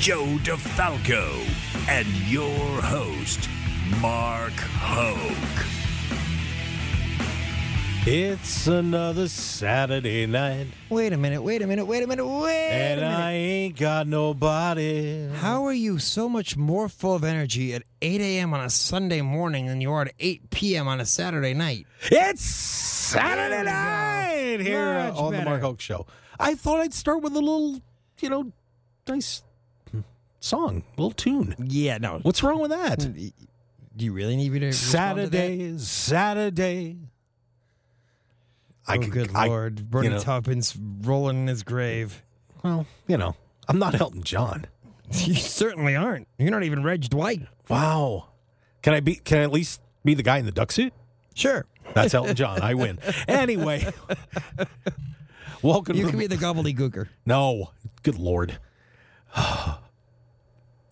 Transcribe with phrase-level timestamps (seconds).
[0.00, 1.46] Joe DeFalco,
[1.86, 3.50] and your host,
[4.00, 5.66] Mark Hoke.
[8.06, 13.00] It's another Saturday night, Wait a minute, wait a minute, wait a minute, wait and
[13.00, 13.14] a minute.
[13.18, 15.28] I ain't got nobody.
[15.34, 18.54] How are you so much more full of energy at 8 a.m.
[18.54, 20.88] on a Sunday morning than you are at 8 p.m.
[20.88, 21.86] on a Saturday night?
[22.04, 23.70] It's Saturday There we go.
[23.70, 25.42] night here Much on the.
[25.44, 26.06] Mark Hoke Show.
[26.38, 27.82] I thought I'd start with a little,
[28.22, 28.50] you know,
[29.06, 29.42] nice
[30.40, 31.54] song, little tune.
[31.58, 32.18] Yeah, no.
[32.22, 32.98] What's wrong with that?
[33.00, 33.32] Mm.
[33.96, 35.22] Do you really need me to respond to?
[35.26, 36.96] Saturday, Saturday.
[38.88, 39.90] Oh, could- good I- lord.
[39.90, 42.22] Bernie you know, Taupin's rolling in his grave.
[42.64, 43.36] Well, you know,
[43.68, 44.66] I'm not Elton John.
[45.12, 46.28] You certainly aren't.
[46.38, 47.42] You're not even Reg Dwight.
[47.68, 48.28] Wow.
[48.80, 49.16] Can I be?
[49.16, 50.92] Can I at least be the guy in the duck suit?
[51.34, 51.66] Sure.
[51.94, 52.62] That's Elton John.
[52.62, 53.00] I win.
[53.26, 53.92] Anyway,
[55.62, 55.96] welcome.
[55.96, 57.08] You to can be the Gobbledy Gooker.
[57.26, 57.70] no.
[58.04, 58.58] Good lord.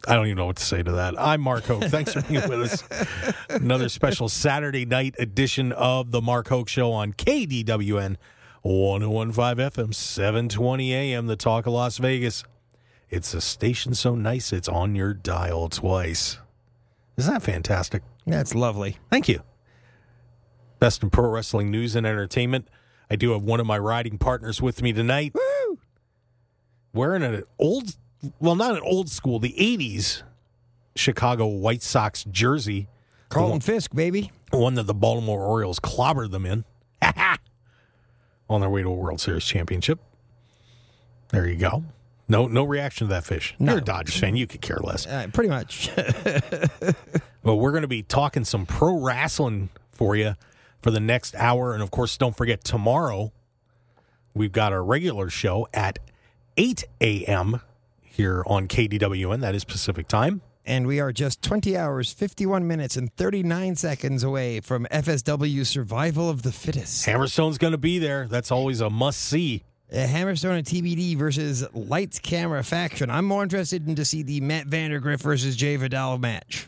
[0.07, 1.21] I don't even know what to say to that.
[1.21, 1.85] I'm Mark Hoke.
[1.85, 3.35] Thanks for being with us.
[3.51, 8.17] Another special Saturday night edition of the Mark Hoke Show on KDWN
[8.63, 12.45] 1015 FM, 720 AM, the talk of Las Vegas.
[13.11, 16.39] It's a station so nice it's on your dial twice.
[17.17, 18.03] Isn't that fantastic?
[18.27, 18.99] That's lovely.
[19.11, 19.43] Thank you.
[20.79, 22.69] Best in pro wrestling news and entertainment.
[23.11, 25.35] I do have one of my riding partners with me tonight.
[25.35, 25.79] Woo!
[26.93, 27.97] Wearing an old,
[28.41, 30.23] well, not an old school, the 80s
[30.97, 32.89] Chicago White Sox jersey,
[33.29, 34.33] Carlton Fisk, baby.
[34.51, 36.65] one that the Baltimore Orioles clobbered them in
[38.51, 40.01] on their way to a World Series championship.
[41.29, 41.85] There you go.
[42.31, 43.55] No, no reaction to that fish.
[43.59, 43.73] No.
[43.73, 44.37] You're a Dodgers fan.
[44.37, 45.07] You could care less.
[45.07, 45.91] Uh, pretty much.
[47.49, 50.35] But we're going to be talking some pro wrestling for you
[50.83, 51.73] for the next hour.
[51.73, 53.33] And of course, don't forget tomorrow,
[54.35, 55.99] we've got our regular show at
[56.59, 57.63] 8 a.m.
[58.19, 59.41] here on KDWN.
[59.41, 60.43] That is Pacific time.
[60.67, 66.29] and we are just 20 hours, 51 minutes, and 39 seconds away from FSW Survival
[66.29, 67.07] of the Fittest.
[67.07, 68.27] Hammerstone's going to be there.
[68.27, 69.63] That's always a must see.
[69.91, 73.09] Uh, Hammerstone and TBD versus Lights Camera Faction.
[73.09, 76.67] I'm more interested in to see the Matt Vandergriff versus Jay Vidal match.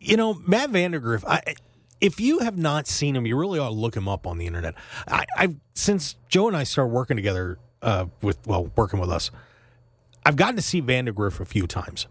[0.00, 1.54] You know, Matt Vandergriff, I,
[2.02, 4.46] if you have not seen him, you really ought to look him up on the
[4.46, 4.74] internet.
[5.06, 9.30] I, I've since Joe and I started working together uh, with well, working with us,
[10.28, 12.06] I've gotten to see Vandergriff a few times.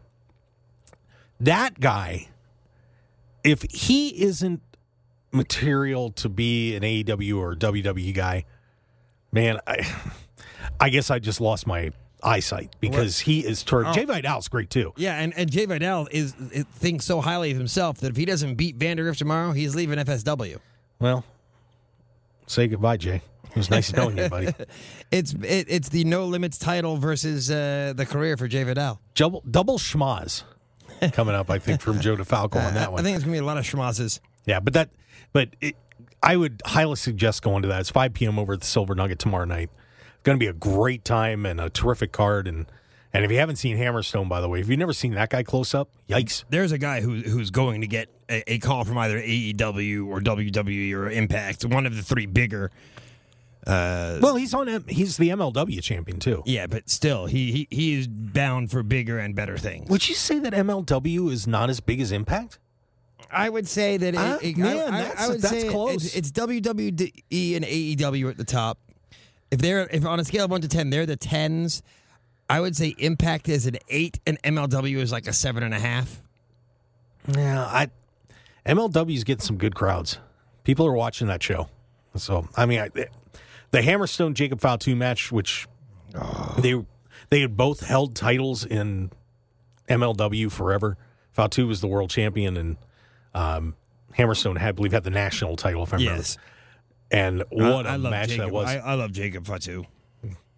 [1.40, 2.30] That guy,
[3.44, 4.60] if he isn't
[5.32, 8.46] material to be an AEW or WWE guy,
[9.32, 9.88] man, I,
[10.80, 11.92] I guess I just lost my
[12.24, 13.90] eyesight because he is turned.
[13.90, 13.94] Oh.
[13.94, 14.94] Jay Vidal's great too.
[14.98, 18.26] Yeah, and, and Jay Vidal is, is thinks so highly of himself that if he
[18.26, 20.58] doesn't beat Vandergriff tomorrow, he's leaving FSW.
[20.98, 21.24] Well,
[22.48, 23.22] say goodbye, Jay.
[23.58, 24.54] It was nice knowing you, buddy.
[25.12, 29.00] It's it, it's the no limits title versus uh, the career for Jay Vidal.
[29.16, 30.44] Double, double schmaz
[31.14, 33.00] coming up, I think, from Joe DeFalco on that one.
[33.00, 34.20] I think it's gonna be a lot of schmazzes.
[34.46, 34.90] yeah, but that,
[35.32, 35.76] but it,
[36.22, 37.80] I would highly suggest going to that.
[37.82, 38.38] It's 5 p.m.
[38.38, 39.70] over at the Silver Nugget tomorrow night.
[39.72, 42.48] It's going to be a great time and a terrific card.
[42.48, 42.66] And
[43.14, 45.44] and if you haven't seen Hammerstone, by the way, if you've never seen that guy
[45.44, 46.44] close up, yikes.
[46.50, 50.20] There's a guy who who's going to get a, a call from either AEW or
[50.20, 52.72] WWE or Impact, one of the three bigger.
[53.68, 54.86] Uh, Well, he's on.
[54.88, 56.42] He's the MLW champion too.
[56.46, 59.90] yeah, but still, he, he he is bound for bigger and better things.
[59.90, 62.60] Would you say that MLW is not as big as Impact?
[63.30, 65.70] I would say that it, Ah, it- man, I, I- that's- I would that's say
[65.70, 66.16] close.
[66.16, 68.78] It's, it's WWE and AEW at the top.
[69.52, 71.82] If they're if on a scale of one to ten, they're the tens.
[72.50, 75.80] I would say Impact is an eight, and MLW is like a seven and a
[75.80, 76.22] half.
[77.28, 77.90] Yeah, I
[78.66, 80.20] MLW's getting some good crowds.
[80.64, 81.68] People are watching that show.
[82.16, 82.90] So I mean, I,
[83.72, 85.68] the Hammerstone Jacob Fatu match, which
[86.60, 86.84] they
[87.30, 89.12] they had both held titles in
[89.90, 90.98] MLW forever.
[91.34, 92.78] Fatu was the world champion, and
[93.34, 93.76] um,
[94.18, 95.84] Hammerstone had, I believe, had the national title.
[95.84, 96.18] If I remember.
[96.18, 96.38] Yes.
[97.10, 98.48] And what a I love match Jacob.
[98.48, 98.68] that was!
[98.68, 99.86] I, I love Jacob Fatu.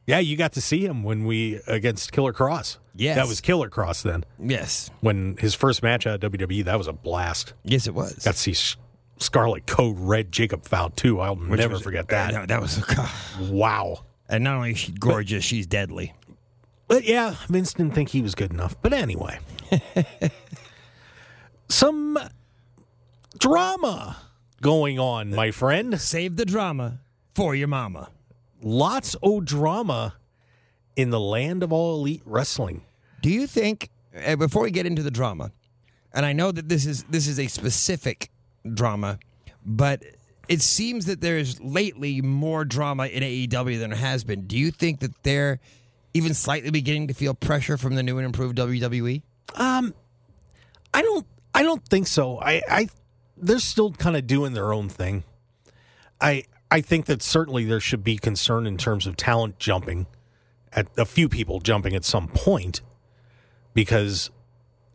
[0.07, 2.77] yeah, you got to see him when we against Killer Kross.
[2.95, 3.15] Yes.
[3.17, 4.25] that was Killer Kross then.
[4.39, 7.53] Yes, When his first match at WWE, that was a blast.
[7.63, 8.13] yes, it was.
[8.25, 8.53] Got to see
[9.19, 11.19] Scarlet Code Red Jacob Fowl too.
[11.19, 12.33] I'll Which never was- forget uh, that.
[12.33, 13.09] no, that was God.
[13.49, 14.05] Wow.
[14.27, 16.13] And not only is she gorgeous, she's deadly.
[16.87, 18.75] But yeah, Vince didn't think he was good enough.
[18.81, 19.39] But anyway.
[21.69, 22.17] some
[23.37, 24.17] drama
[24.61, 25.99] going on, my friend.
[25.99, 26.99] Save the drama
[27.35, 28.09] for your mama.
[28.61, 30.15] Lots of drama
[30.95, 32.81] in the land of all elite wrestling.
[33.21, 33.89] Do you think
[34.25, 35.51] uh, before we get into the drama,
[36.13, 38.29] and I know that this is this is a specific
[38.73, 39.19] drama,
[39.65, 40.03] but
[40.47, 44.47] it seems that there's lately more drama in AEW than there has been.
[44.47, 45.59] Do you think that they're
[46.13, 49.21] even slightly beginning to feel pressure from the new and improved WWE?
[49.55, 49.93] Um,
[50.93, 51.25] I don't.
[51.53, 52.39] I don't think so.
[52.39, 52.61] I.
[52.67, 52.89] I
[53.37, 55.23] they're still kind of doing their own thing.
[56.19, 56.43] I.
[56.71, 60.05] I think that certainly there should be concern in terms of talent jumping,
[60.71, 62.81] at a few people jumping at some point,
[63.73, 64.29] because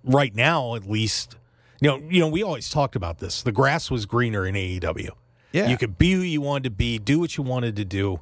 [0.04, 1.36] right now at least,
[1.80, 3.42] you know, you know, we always talked about this.
[3.42, 5.10] The grass was greener in AEW.
[5.52, 5.68] Yeah.
[5.68, 8.20] You could be who you wanted to be, do what you wanted to do.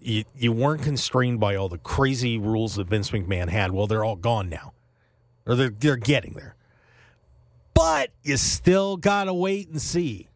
[0.00, 3.70] You, you weren't constrained by all the crazy rules that Vince McMahon had.
[3.70, 4.72] Well, they're all gone now,
[5.46, 6.56] or they're they're getting there.
[7.74, 10.28] But you still gotta wait and see.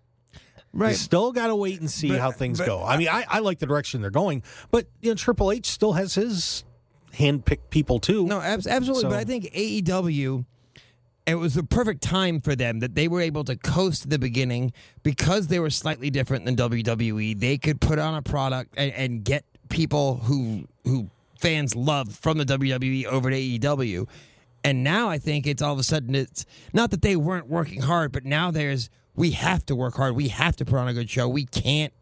[0.72, 0.90] Right.
[0.90, 2.84] You still gotta wait and see But- how things but- go.
[2.84, 5.94] I mean, I, I like the direction they're going, but you know, Triple H still
[5.94, 6.64] has his
[7.14, 8.26] handpicked people too.
[8.26, 9.02] No, abs- absolutely.
[9.02, 10.44] So- But I think AEW,
[11.26, 14.19] it was the perfect time for them that they were able to coast at the
[14.19, 17.38] beginning because they were slightly different than WWE.
[17.38, 22.38] They could put on a product and, and get people who who fans love from
[22.38, 24.08] the WWE over to AEW.
[24.62, 27.82] And now I think it's all of a sudden it's not that they weren't working
[27.82, 30.14] hard, but now there's we have to work hard.
[30.14, 31.29] We have to put on a good show.
[31.29, 31.93] We can't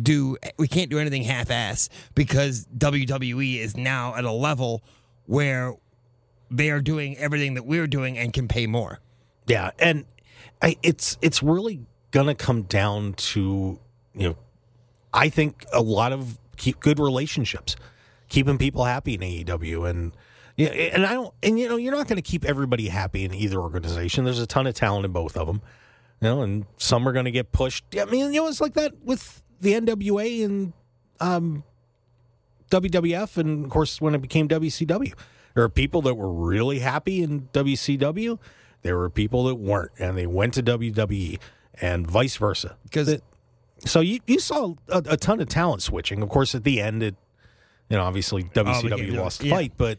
[0.00, 4.82] do we can't do anything half-ass because WWE is now at a level
[5.26, 5.74] where
[6.50, 9.00] they are doing everything that we're doing and can pay more.
[9.46, 10.04] Yeah, and
[10.60, 11.80] I, it's it's really
[12.10, 13.78] gonna come down to
[14.14, 14.36] you know,
[15.12, 17.76] I think a lot of keep good relationships,
[18.28, 20.12] keeping people happy in AEW, and
[20.56, 23.32] yeah, and I don't, and you know, you're not going to keep everybody happy in
[23.32, 24.24] either organization.
[24.24, 25.62] There's a ton of talent in both of them,
[26.20, 27.84] you know, and some are going to get pushed.
[27.98, 30.72] I mean, you know, it's like that with the NWA and
[31.20, 31.64] um,
[32.70, 35.14] WWF, and of course when it became WCW.
[35.54, 38.38] There are people that were really happy in WCW.
[38.82, 41.38] There were people that weren't, and they went to WWE,
[41.80, 42.76] and vice versa.
[42.84, 43.20] Because
[43.84, 46.22] So you you saw a, a ton of talent switching.
[46.22, 47.14] Of course, at the end, it
[47.88, 49.54] you know obviously oh, WCW W- lost the yeah.
[49.54, 49.98] fight, but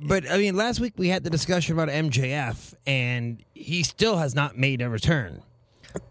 [0.00, 4.34] but I mean last week we had the discussion about MJF and he still has
[4.34, 5.42] not made a return.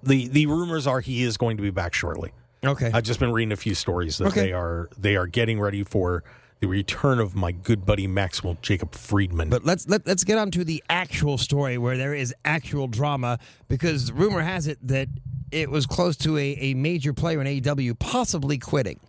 [0.03, 2.31] the the rumors are he is going to be back shortly.
[2.65, 2.91] Okay.
[2.93, 4.41] I've just been reading a few stories that Okay.
[4.47, 6.23] they are they are getting ready for
[6.59, 9.49] the return of my good buddy Maxwell Jacob Friedman.
[9.49, 13.37] But let's let, let's get on to the actual story where there is actual drama
[13.67, 15.07] because rumor has it that
[15.51, 18.99] it was close to a, a major player in AEW possibly quitting.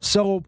[0.00, 0.42] so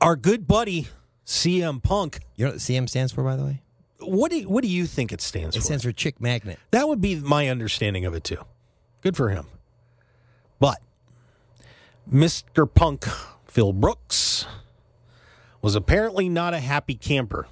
[0.00, 0.86] our good buddy
[1.26, 3.62] CM Punk, You know what CM stands for, by the way?
[4.00, 5.62] what do you, what do you think it stands It for?
[5.62, 6.58] It stands for Chick Magnet.
[6.70, 8.38] That would be my understanding of it too.
[9.02, 9.46] Good for him.
[10.60, 10.78] But
[12.10, 12.72] Mr.
[12.72, 13.04] Punk,
[13.46, 14.46] Phil Brooks,
[15.62, 17.46] was apparently not a happy camper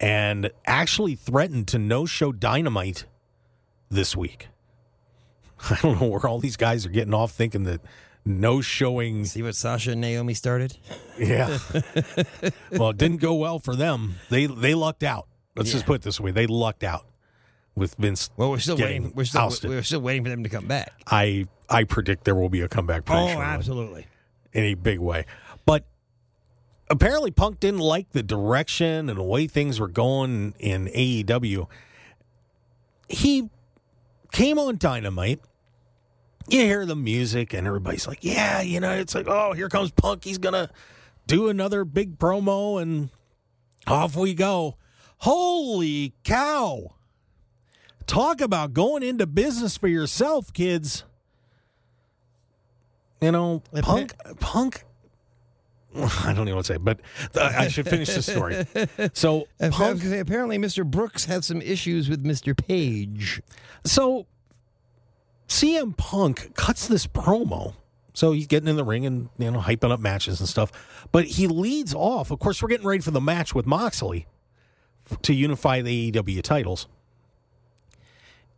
[0.00, 3.04] and actually threatened to no show dynamite
[3.90, 4.48] this week.
[5.70, 7.80] I don't know where all these guys are getting off thinking that
[8.24, 9.24] no showing.
[9.24, 10.76] See what Sasha and Naomi started?
[11.18, 11.58] Yeah.
[12.72, 14.16] well, it didn't go well for them.
[14.30, 15.26] They they lucked out.
[15.56, 17.06] Let's just put it this way: they lucked out
[17.74, 18.30] with Vince.
[18.36, 19.12] Well, we're still waiting.
[19.14, 19.70] We're still ousted.
[19.70, 20.92] we're still waiting for them to come back.
[21.06, 24.06] I I predict there will be a comeback Oh, absolutely.
[24.52, 25.26] in a big way.
[25.64, 25.84] But
[26.90, 31.66] apparently, Punk didn't like the direction and the way things were going in AEW.
[33.08, 33.50] He
[34.32, 35.40] came on Dynamite.
[36.48, 39.90] You hear the music, and everybody's like, "Yeah, you know, it's like, oh, here comes
[39.90, 40.24] Punk.
[40.24, 40.70] He's gonna
[41.26, 43.10] do another big promo, and
[43.86, 44.76] off we go."
[45.22, 46.94] Holy cow!
[48.06, 51.04] Talk about going into business for yourself, kids.
[53.20, 54.84] You know, Punk, Punk.
[55.96, 57.00] I don't even know what to say, but
[57.34, 58.66] I should finish the story.
[59.14, 60.84] So, Punk, say, apparently, Mr.
[60.84, 62.56] Brooks had some issues with Mr.
[62.56, 63.40] Page.
[63.84, 64.26] so
[65.48, 67.74] CM Punk cuts this promo.
[68.12, 70.72] So he's getting in the ring and you know hyping up matches and stuff.
[71.12, 72.30] But he leads off.
[72.30, 74.26] Of course, we're getting ready for the match with Moxley
[75.22, 76.88] to unify the AEW titles.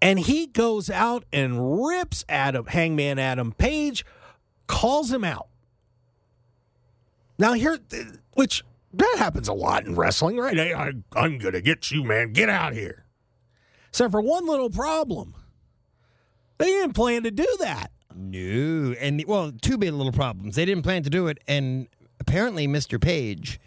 [0.02, 4.04] And he goes out and rips Adam Hangman Adam Page,
[4.66, 5.49] calls him out.
[7.40, 7.78] Now here,
[8.34, 10.54] which that happens a lot in wrestling, right?
[10.54, 12.34] Hey, I, I'm gonna get you, man.
[12.34, 13.06] Get out here.
[13.88, 15.34] Except for one little problem.
[16.58, 17.90] They didn't plan to do that.
[18.14, 20.56] No, and well, two big little problems.
[20.56, 21.88] They didn't plan to do it, and
[22.20, 23.00] apparently, Mr.
[23.00, 23.58] Page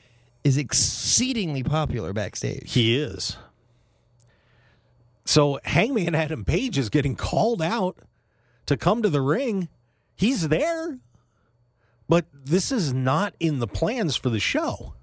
[0.43, 2.73] is exceedingly popular backstage.
[2.73, 3.37] He is.
[5.25, 7.97] So Hangman Adam Page is getting called out
[8.67, 9.67] to come to the ring.
[10.15, 10.99] He's there,
[12.09, 14.93] but this is not in the plans for the show.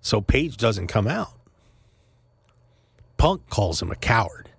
[0.00, 1.32] So Page doesn't come out.
[3.16, 4.50] Punk calls him a coward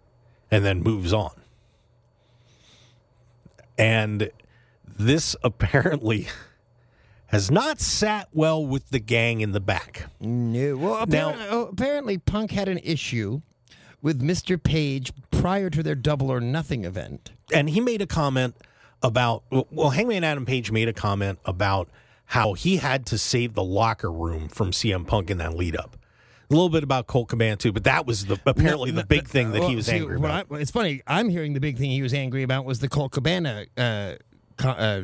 [0.51, 1.32] and then moves on.
[3.78, 4.30] And
[4.98, 6.28] this apparently
[7.28, 10.08] has not sat well with the gang in the back.
[10.20, 10.75] No.
[10.78, 13.42] Well, Now- apparently, oh, apparently Punk had an issue
[14.01, 14.62] with Mr.
[14.62, 17.32] Page prior to their Double or Nothing event.
[17.54, 18.56] and he made a comment
[19.01, 21.89] about well hangman adam page made a comment about
[22.25, 25.96] how he had to save the locker room from cm punk in that lead up
[26.51, 29.51] a little bit about Colt Cabana too, but that was the apparently the big thing
[29.51, 30.48] that Well, he was see, angry about.
[30.51, 31.03] I- it's funny.
[31.06, 34.15] I'm hearing the big thing he was angry about was the Colt Cabana, uh,
[34.58, 35.03] co- uh,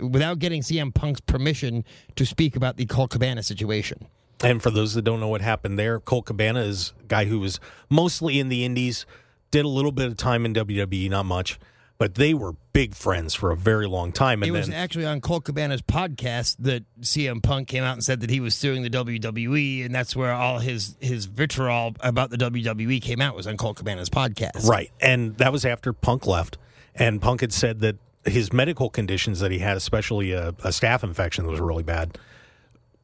[0.00, 4.06] without getting CM Punk's permission to speak about the Colt Cabana situation.
[4.44, 7.40] And for those that don't know what happened there, Colt Cabana is a guy who
[7.40, 7.58] was
[7.90, 9.04] mostly in the Indies,
[9.50, 11.58] did a little bit of time in WWE, not much,
[11.98, 14.42] but they were big friends for a very long time.
[14.42, 18.04] And it was then actually on Colt Cabana's podcast that CM Punk came out and
[18.04, 22.30] said that he was suing the WWE, and that's where all his his vitriol about
[22.30, 24.66] the WWE came out was on Colt Cabana's podcast.
[24.66, 24.90] Right.
[25.00, 26.58] And that was after Punk left.
[26.94, 31.02] And Punk had said that his medical conditions that he had, especially a, a staph
[31.02, 32.18] infection that was really bad,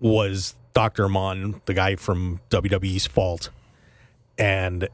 [0.01, 1.05] was Dr.
[1.05, 3.51] Amann, the guy from WWE's fault.
[4.37, 4.89] And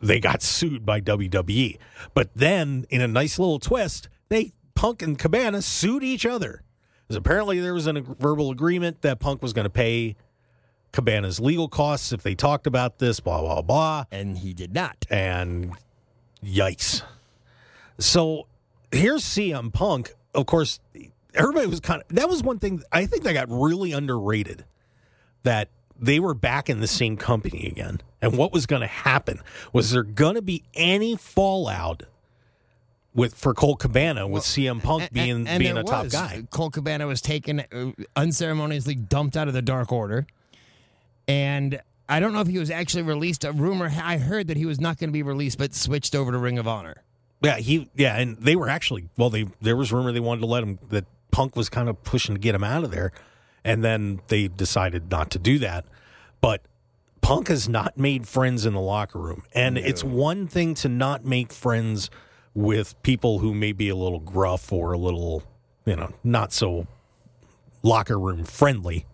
[0.00, 1.78] they got sued by WWE.
[2.14, 6.62] But then, in a nice little twist, they Punk and Cabana sued each other.
[7.02, 10.16] Because apparently there was a verbal agreement that Punk was going to pay
[10.92, 15.06] Cabana's legal costs if they talked about this, blah, blah, blah And he did not.
[15.08, 15.72] and
[16.44, 17.02] yikes.
[17.98, 18.46] So
[18.92, 20.14] here's CM Punk.
[20.34, 20.80] Of course,
[21.34, 24.64] everybody was kind of that was one thing I think that got really underrated
[25.44, 28.00] that they were back in the same company again.
[28.22, 29.40] And what was going to happen?
[29.72, 32.02] Was there going to be any fallout
[33.14, 36.42] with for Colt Cabana with CM Punk being And- and being a top guy?
[36.50, 40.26] Colt Cabana was taken uh, unceremoniously, dumped out of the Dark Order,
[41.28, 43.44] and I don't know if he was actually released.
[43.44, 46.30] A rumor I heard that he was not going to be released, but switched over
[46.32, 47.02] to Ring of Honor.
[47.42, 49.30] Yeah, he yeah, and they were actually well.
[49.30, 52.34] They there was rumor they wanted to let him that Punk was kind of pushing
[52.34, 53.12] to get him out of there,
[53.66, 55.84] and then they decided not to do that.
[56.40, 56.62] But
[57.20, 61.24] Punk has not made friends in the locker room, and it's one thing to not
[61.24, 62.08] make friends
[62.54, 65.42] with people who may be a little gruff or a little,
[65.84, 66.86] you know, not so
[67.82, 69.04] locker room friendly.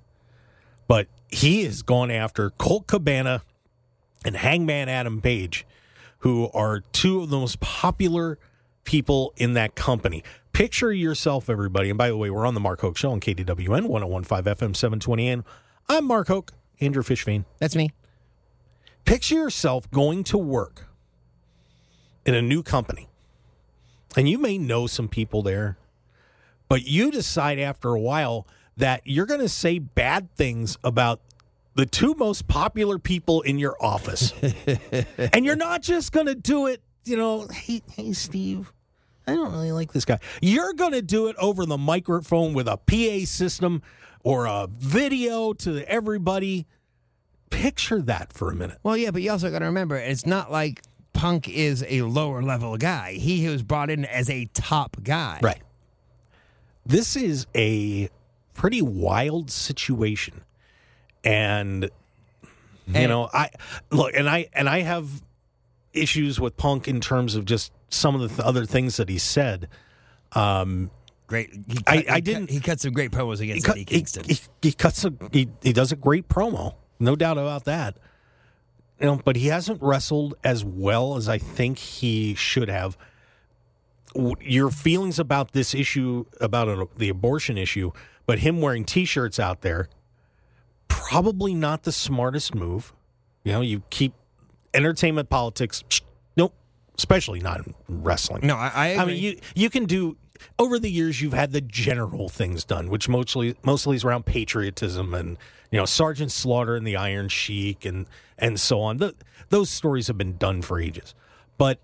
[0.87, 3.43] But he has gone after Colt Cabana
[4.23, 5.67] and Hangman Adam Page,
[6.19, 8.39] who are two of the most popular
[8.85, 10.23] people in that company.
[10.53, 11.89] Picture yourself, everybody.
[11.89, 15.31] And by the way, we're on the Mark Hoke Show on KDWN 1015 FM 720
[15.31, 15.45] AM.
[15.89, 17.47] I'm Mark Hoke, Andrew Fish Fain.
[17.59, 17.93] That's me.
[19.07, 20.89] Picture yourself going to work
[22.27, 23.09] in a new company.
[24.15, 25.79] And you may know some people there,
[26.69, 31.23] but you decide after a while that you're going to say bad things about
[31.77, 34.35] the two most popular people in your office.
[35.33, 38.71] and you're not just going to do it, you know, hey, hey, Steve,
[39.27, 40.19] I don't really like this guy.
[40.41, 43.83] You're going to do it over the microphone with a PA system
[44.25, 46.67] or a video to everybody.
[47.51, 48.79] Picture that for a minute.
[48.83, 52.43] Well, yeah, but you also got to remember, it's not like Punk is a lower
[52.43, 53.13] level guy.
[53.13, 55.39] He was brought in as a top guy.
[55.43, 55.61] Right.
[56.87, 58.09] This is a
[58.55, 60.43] pretty wild situation.
[61.23, 61.85] And
[62.87, 63.51] you And- know, I
[63.91, 65.23] look and I and I have
[65.93, 69.19] issues with Punk in terms of just some of the th- other things that he
[69.19, 69.69] said.
[70.33, 70.91] Um
[71.27, 71.51] Great.
[71.67, 73.81] He cut, I- I cut- didn't- He cut some great promos he, against cut, Eddie
[73.81, 74.25] he, Kingston.
[74.25, 76.75] he, he cuts a he, he does a great promo.
[76.99, 77.97] No doubt about that.
[79.01, 82.97] You know, but he hasn't wrestled as well as I think he should have.
[84.41, 87.93] Your feelings about this issue, about the abortion issue,
[88.27, 89.89] but him wearing T-shirts out there,
[90.89, 92.93] probably not the smartest move.
[93.43, 94.13] You know, you keep
[94.75, 95.83] entertainment politics.
[96.97, 98.47] Especially not in wrestling.
[98.47, 100.17] no, I, I, I mean, you you can do
[100.59, 101.21] over the years.
[101.21, 105.39] You've had the general things done, which mostly mostly is around patriotism and
[105.71, 108.07] you know Sergeant Slaughter and the Iron Sheik and
[108.39, 108.99] and so on.
[108.99, 109.15] The,
[109.49, 111.15] those stories have been done for ages,
[111.59, 111.79] but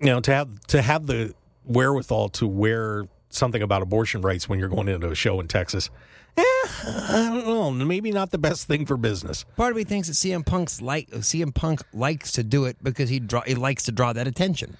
[0.00, 1.34] you know to have to have the
[1.66, 5.90] wherewithal to wear something about abortion rights when you're going into a show in Texas.
[6.36, 7.70] Eh, I don't know.
[7.70, 9.44] Maybe not the best thing for business.
[9.56, 13.08] Part of me thinks that CM Punk's like CM Punk likes to do it because
[13.08, 14.76] he draw he likes to draw that attention.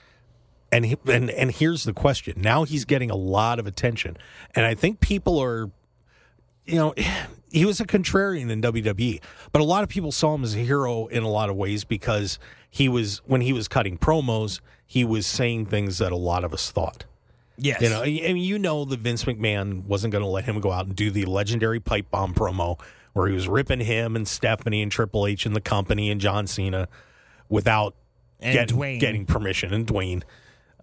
[0.72, 2.40] and he, and and here's the question.
[2.40, 4.16] Now he's getting a lot of attention,
[4.54, 5.70] and I think people are,
[6.66, 6.94] you know,
[7.52, 9.20] he was a contrarian in WWE,
[9.52, 11.82] but a lot of people saw him as a hero in a lot of ways
[11.84, 12.38] because
[12.70, 16.54] he was when he was cutting promos, he was saying things that a lot of
[16.54, 17.04] us thought.
[17.60, 17.82] Yes.
[17.82, 20.86] You know, and you know that Vince McMahon wasn't going to let him go out
[20.86, 22.80] and do the legendary pipe bomb promo
[23.12, 26.46] where he was ripping him and Stephanie and Triple H and the company and John
[26.46, 26.88] Cena
[27.48, 27.94] without
[28.40, 29.00] Dwayne.
[29.00, 30.22] getting permission and Dwayne.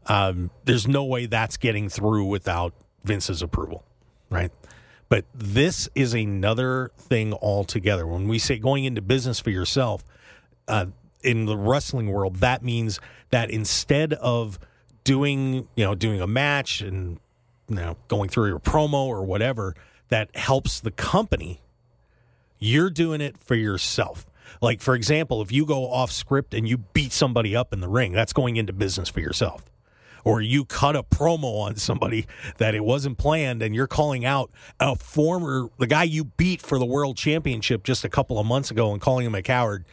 [0.06, 3.84] Um, there's no way that's getting through without Vince's approval,
[4.30, 4.52] right?
[5.10, 8.06] But this is another thing altogether.
[8.06, 10.04] When we say going into business for yourself,
[10.68, 10.88] uh,
[11.24, 13.00] in the wrestling world, that means
[13.32, 14.60] that instead of
[15.08, 17.18] doing, you know, doing a match and
[17.70, 19.74] you know going through your promo or whatever
[20.10, 21.62] that helps the company,
[22.60, 24.26] you're doing it for yourself.
[24.62, 27.88] Like for example, if you go off script and you beat somebody up in the
[27.88, 29.64] ring, that's going into business for yourself.
[30.26, 34.52] Or you cut a promo on somebody that it wasn't planned and you're calling out
[34.78, 38.72] a former the guy you beat for the world championship just a couple of months
[38.72, 39.86] ago and calling him a coward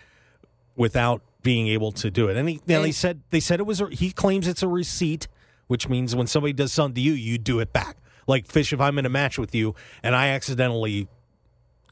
[0.74, 2.36] without being able to do it.
[2.36, 5.28] And he, they said they said it was a, he claims it's a receipt,
[5.68, 7.98] which means when somebody does something to you, you do it back.
[8.26, 11.06] Like fish, if I'm in a match with you and I accidentally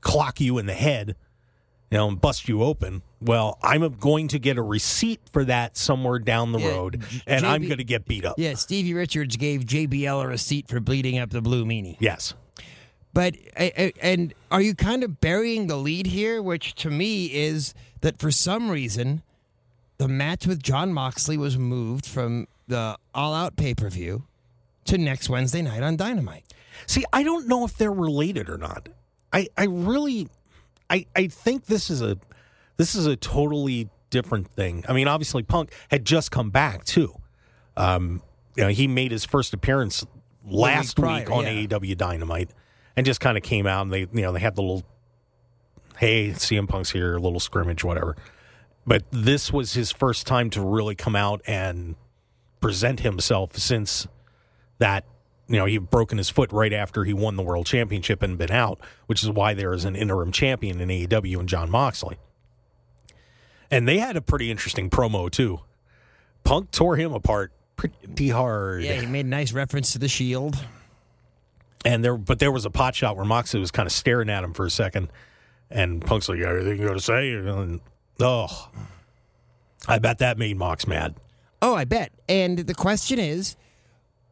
[0.00, 1.14] clock you in the head,
[1.90, 5.76] you know, and bust you open, well, I'm going to get a receipt for that
[5.76, 8.37] somewhere down the Yeah, road, and I'm going to get beat up.
[8.38, 11.97] Yeah, Stevie Richards gave JBL a receipt for bleeding up the blue meanie.
[12.00, 12.32] Yes.
[13.12, 13.37] But
[14.00, 18.30] and are you kind of burying the lead here, which to me is that for
[18.30, 19.23] some reason
[20.02, 24.25] the match with Jon Moxley was moved from the All Out pay per view
[24.87, 26.44] to next Wednesday night on Dynamite.
[26.87, 28.88] See, I don't know if they're related or not.
[29.32, 30.28] I, I really,
[30.90, 32.18] I, I think this is a,
[32.78, 34.85] this is a totally different thing.
[34.88, 37.14] I mean, obviously, Punk had just come back too.
[37.76, 38.23] Um,
[38.56, 40.04] you know, he made his first appearance
[40.44, 41.66] last prior, week on yeah.
[41.66, 42.50] AEW Dynamite,
[42.97, 44.82] and just kind of came out and they, you know, they had the little,
[45.99, 48.16] hey, CM Punk's here, a little scrimmage, whatever.
[48.87, 51.95] But this was his first time to really come out and
[52.61, 54.06] present himself since
[54.78, 55.04] that
[55.49, 58.50] you know he'd broken his foot right after he won the world championship and been
[58.50, 62.19] out, which is why there is an interim champion in AEW and Jon Moxley.
[63.71, 65.61] And they had a pretty interesting promo too.
[66.45, 68.83] Punk tore him apart pretty hard.
[68.83, 70.59] Yeah, he made a nice reference to the Shield.
[71.85, 74.43] And there but there was a pot shot where Moxley was kind of staring at
[74.43, 75.09] him for a second
[75.73, 77.80] and Punk's like, "You got anything you got to say?" And,
[78.21, 78.71] oh.
[79.89, 81.15] I bet that made Mox mad.
[81.61, 82.13] Oh, I bet.
[82.29, 83.57] And the question is,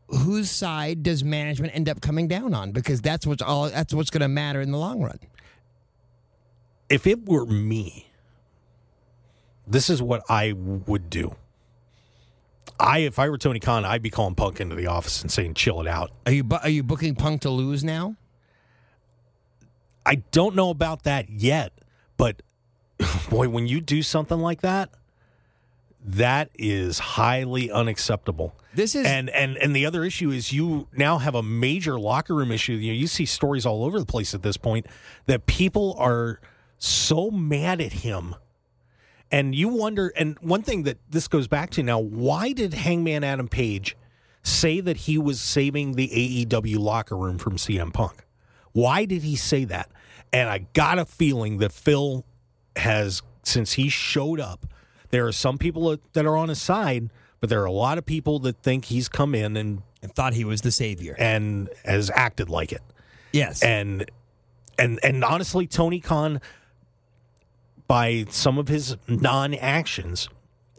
[0.08, 2.72] whose side does management end up coming down on?
[2.72, 3.68] Because that's what's all.
[3.70, 5.18] That's what's going to matter in the long run.
[6.88, 8.10] if it were me,
[9.66, 11.34] this is what I would do.
[12.78, 15.54] I, if I were Tony Khan, I'd be calling Punk into the office and saying,
[15.54, 18.16] "Chill it out." Are you bu- are you booking Punk to lose now?
[20.06, 21.72] I don't know about that yet,
[22.16, 22.42] but
[23.30, 24.90] boy, when you do something like that,
[26.04, 28.54] that is highly unacceptable.
[28.74, 32.34] This is And and and the other issue is you now have a major locker
[32.34, 32.74] room issue.
[32.74, 34.86] You know, you see stories all over the place at this point
[35.26, 36.40] that people are
[36.78, 38.34] so mad at him.
[39.30, 43.24] And you wonder and one thing that this goes back to now, why did Hangman
[43.24, 43.96] Adam Page
[44.42, 46.08] say that he was saving the
[46.46, 48.24] AEW locker room from CM Punk?
[48.72, 49.90] Why did he say that?
[50.32, 52.24] And I got a feeling that Phil
[52.80, 54.66] has, since he showed up,
[55.10, 58.06] there are some people that are on his side, but there are a lot of
[58.06, 61.14] people that think he's come in and and thought he was the savior.
[61.18, 62.82] and has acted like it.
[63.32, 63.62] Yes.
[63.62, 64.10] And
[64.78, 66.40] and and honestly, Tony Khan,
[67.86, 70.28] by some of his non-actions,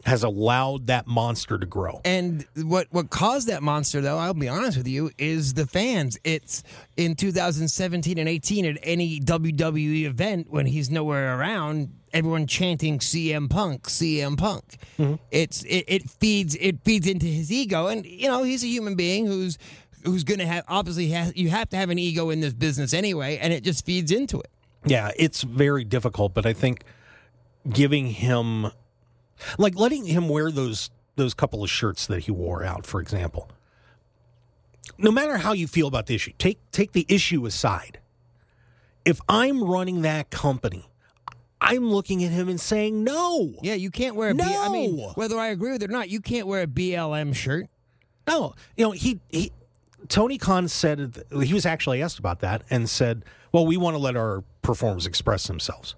[0.04, 2.00] has allowed that monster to grow.
[2.04, 6.18] And what what caused that monster, though, I'll be honest with you, is the fans.
[6.24, 6.62] It's
[6.96, 13.48] in 2017 and 18 at any WWE event when he's nowhere around, everyone chanting CM
[13.48, 14.76] Punk, CM Punk.
[14.98, 15.14] Mm-hmm.
[15.30, 18.96] It's it, it feeds it feeds into his ego, and you know he's a human
[18.96, 19.56] being who's
[20.04, 22.92] who's going to have obviously has, you have to have an ego in this business
[22.92, 24.50] anyway, and it just feeds into it.
[24.84, 26.82] Yeah, it's very difficult, but I think
[27.70, 28.72] giving him
[29.58, 33.50] like letting him wear those those couple of shirts that he wore out, for example.
[34.98, 37.98] No matter how you feel about the issue, take take the issue aside.
[39.04, 40.88] If I'm running that company,
[41.60, 44.96] I'm looking at him and saying, "No, Yeah, you can't wear a B- I mean,
[44.96, 45.12] No.
[45.14, 47.66] whether I agree with it or not, you can't wear a BLM shirt.
[48.26, 49.52] No, you know he he.
[50.08, 53.98] Tony Khan said he was actually asked about that and said, "Well, we want to
[53.98, 55.94] let our performers express themselves."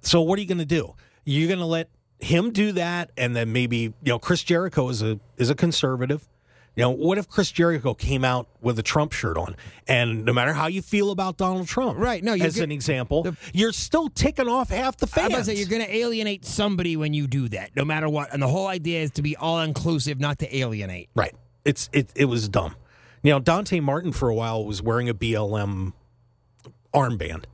[0.00, 0.94] So what are you going to do?
[1.24, 5.02] You're going to let him do that, and then maybe you know Chris Jericho is
[5.02, 6.28] a is a conservative.
[6.76, 9.54] You know, what if Chris Jericho came out with a Trump shirt on?
[9.86, 13.22] And no matter how you feel about Donald Trump, Right, no, as get- an example,
[13.22, 15.34] the- you're still ticking off half the fans.
[15.34, 18.32] to say you're going to alienate somebody when you do that, no matter what.
[18.32, 21.10] And the whole idea is to be all inclusive, not to alienate.
[21.14, 21.34] Right.
[21.64, 22.74] It's it it was dumb.
[23.22, 25.92] You know, Dante Martin for a while was wearing a BLM
[26.92, 27.44] armband,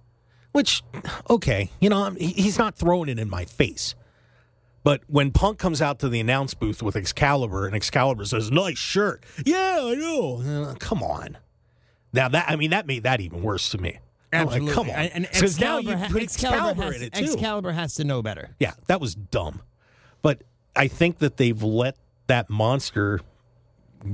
[0.52, 0.82] which
[1.28, 3.94] okay, you know, he- he's not throwing it in my face.
[4.82, 8.78] But when Punk comes out to the announce booth with Excalibur and Excalibur says, "Nice
[8.78, 10.42] shirt," yeah, I know.
[10.42, 11.36] Uh, come on.
[12.12, 13.98] Now that I mean that made that even worse to me.
[14.32, 14.74] I'm like, Absolutely.
[14.74, 17.24] come on, And, and because now Excalibur, you put Excalibur, Excalibur has, in it too.
[17.24, 18.50] Excalibur has to know better.
[18.60, 19.62] Yeah, that was dumb.
[20.22, 20.42] But
[20.76, 21.96] I think that they've let
[22.28, 23.20] that monster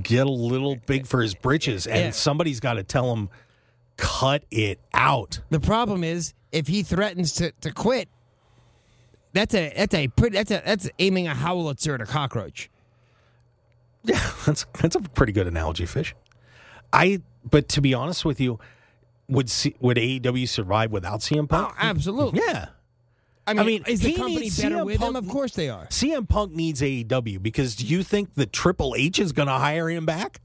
[0.01, 2.11] get a little big for his britches, and Yeah.
[2.11, 3.29] somebody's got to tell him,
[3.95, 5.39] cut it out.
[5.51, 8.09] The problem is if he threatens to, to quit,
[9.37, 12.69] that's a that's a pretty that's a that's aiming a howitzer at a cockroach.
[14.03, 16.15] Yeah, that's that's a pretty good analogy, fish.
[16.93, 18.57] I, but to be honest with you,
[19.27, 21.73] would C, would AEW survive without CM oh, Punk?
[21.73, 22.39] Oh, absolutely.
[22.45, 22.67] Yeah.
[23.45, 25.13] I mean, mean, is the company better CM with him?
[25.13, 25.87] Punk- Of course they are.
[25.87, 29.89] CM Punk needs AEW because do you think that Triple H is going to hire
[29.89, 30.39] him back?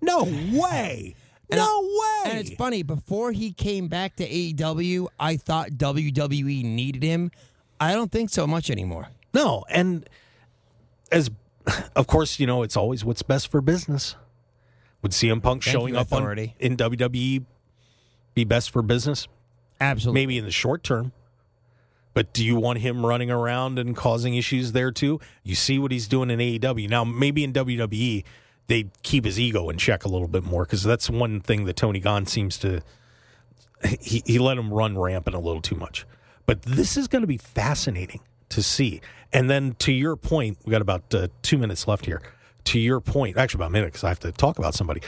[0.00, 1.14] No way.
[1.50, 2.30] And no way.
[2.30, 7.32] And it's funny, before he came back to AEW, I thought WWE needed him.
[7.80, 9.08] I don't think so much anymore.
[9.32, 10.08] No, and
[11.10, 11.30] as
[11.96, 14.16] of course, you know, it's always what's best for business.
[15.02, 16.54] Would CM Punk Thank showing you, up on, authority.
[16.60, 17.44] in WWE
[18.34, 19.26] be best for business?
[19.80, 20.20] Absolutely.
[20.20, 21.12] Maybe in the short term.
[22.12, 25.20] But do you want him running around and causing issues there too?
[25.42, 26.88] You see what he's doing in AEW.
[26.88, 28.24] Now, maybe in WWE,
[28.66, 31.76] they keep his ego in check a little bit more because that's one thing that
[31.76, 32.82] Tony Khan seems to.
[34.00, 36.04] He, he let him run rampant a little too much.
[36.46, 39.00] But this is going to be fascinating to see.
[39.32, 42.20] And then to your point, we got about uh, two minutes left here.
[42.64, 45.00] To your point, actually about a minute because I have to talk about somebody.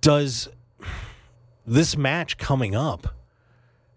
[0.00, 0.48] Does
[1.66, 3.14] this match coming up,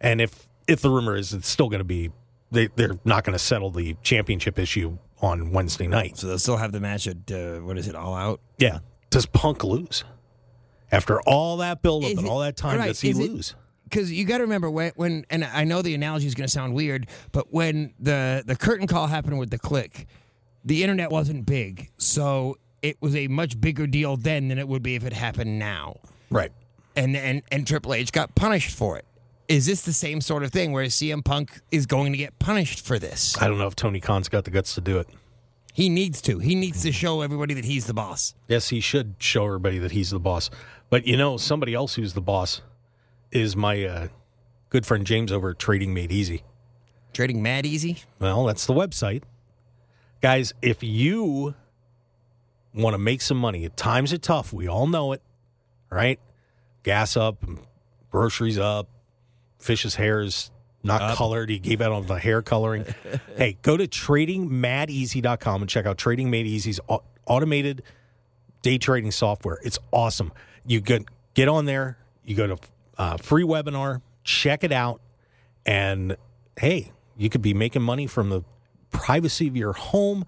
[0.02, 2.12] and if if the rumor is it's still going to be,
[2.52, 6.18] they they're not going to settle the championship issue on Wednesday night.
[6.18, 7.96] so they'll still have the match at uh, what is it?
[7.96, 8.42] All out.
[8.58, 8.80] Yeah,
[9.10, 10.04] does Punk lose
[10.92, 12.78] after all that build up and all that time?
[12.80, 13.56] right, Does he is it- lose?
[13.94, 16.52] Because you got to remember when, when, and I know the analogy is going to
[16.52, 20.08] sound weird, but when the the curtain call happened with the Kliq,
[20.66, 24.82] the internet wasn't big, so it was a much bigger deal then than it would
[24.82, 25.98] be if it happened now.
[26.32, 26.52] Right.
[26.96, 29.06] And and and Triple H got punished for it.
[29.48, 32.84] Is this the same sort of thing where CM Punk is going to get punished
[32.84, 33.40] for this?
[33.40, 35.08] I don't know if Tony Khan's got the guts to do it.
[35.72, 36.40] He needs to.
[36.40, 38.34] He needs to show everybody that he's the boss.
[38.48, 40.50] Yes, he should show everybody that he's the boss.
[40.90, 42.62] But you know, somebody else who's the boss
[43.34, 44.08] is my uh,
[44.70, 46.44] good friend James over at Trading Made Easy.
[47.14, 48.00] Trading mad easy.
[48.20, 49.24] Well, that's the website.
[50.22, 51.54] Guys, if you
[52.74, 54.52] want to make some money, times are tough.
[54.52, 55.22] We all know it,
[55.92, 56.20] right?
[56.82, 57.44] Gas up,
[58.10, 58.88] groceries up,
[59.60, 60.50] Fish's hair is
[60.84, 61.50] not colored.
[61.50, 62.86] He gave out on the hair coloring.
[63.38, 66.80] hey, go to tradingmadeasy.com and check out Trading Made Easy's
[67.26, 67.84] automated
[68.62, 69.60] day trading software.
[69.64, 70.32] It's awesome.
[70.66, 72.58] You get get on there, you go to
[72.98, 75.02] uh, free webinar, check it out,
[75.66, 76.18] and
[76.60, 78.44] hey, you could be making money from the
[78.92, 80.26] privacy of your home.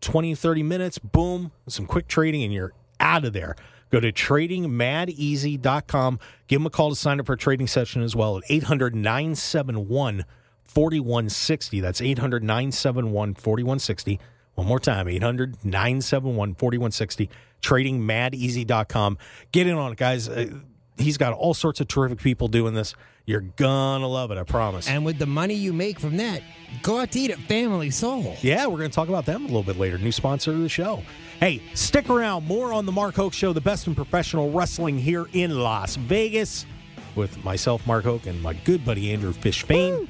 [0.00, 3.56] 20, 30 minutes, boom, some quick trading, and you're out of there.
[3.90, 6.20] Go to tradingmadeasy.com.
[6.46, 8.94] Give them a call to sign up for a trading session as well at 800
[8.94, 10.24] 971
[10.64, 11.80] 4160.
[11.80, 14.20] That's 800 971 4160.
[14.54, 17.28] One more time 800 971 4160.
[17.62, 19.18] Tradingmadeasy.com.
[19.52, 20.28] Get in on it, guys.
[20.28, 20.50] Uh,
[20.98, 22.94] he's got all sorts of terrific people doing this.
[23.26, 24.88] You're gonna love it, I promise.
[24.88, 26.42] And with the money you make from that,
[26.82, 28.36] go out to eat at Family Soul.
[28.40, 29.98] Yeah, we're going to talk about them a little bit later.
[29.98, 31.02] New sponsor of the show.
[31.40, 32.46] Hey, stick around.
[32.46, 36.66] More on the Mark Hoke Show, the best in professional wrestling here in Las Vegas,
[37.14, 40.08] with myself, Mark Hoke, and my good buddy Andrew Fish Fain.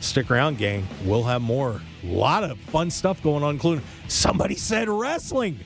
[0.00, 0.86] Stick around, gang.
[1.04, 1.80] We'll have more.
[2.02, 5.58] A lot of fun stuff going on, including somebody said wrestling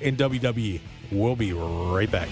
[0.00, 0.80] in WWE.
[1.12, 2.28] We'll be right back.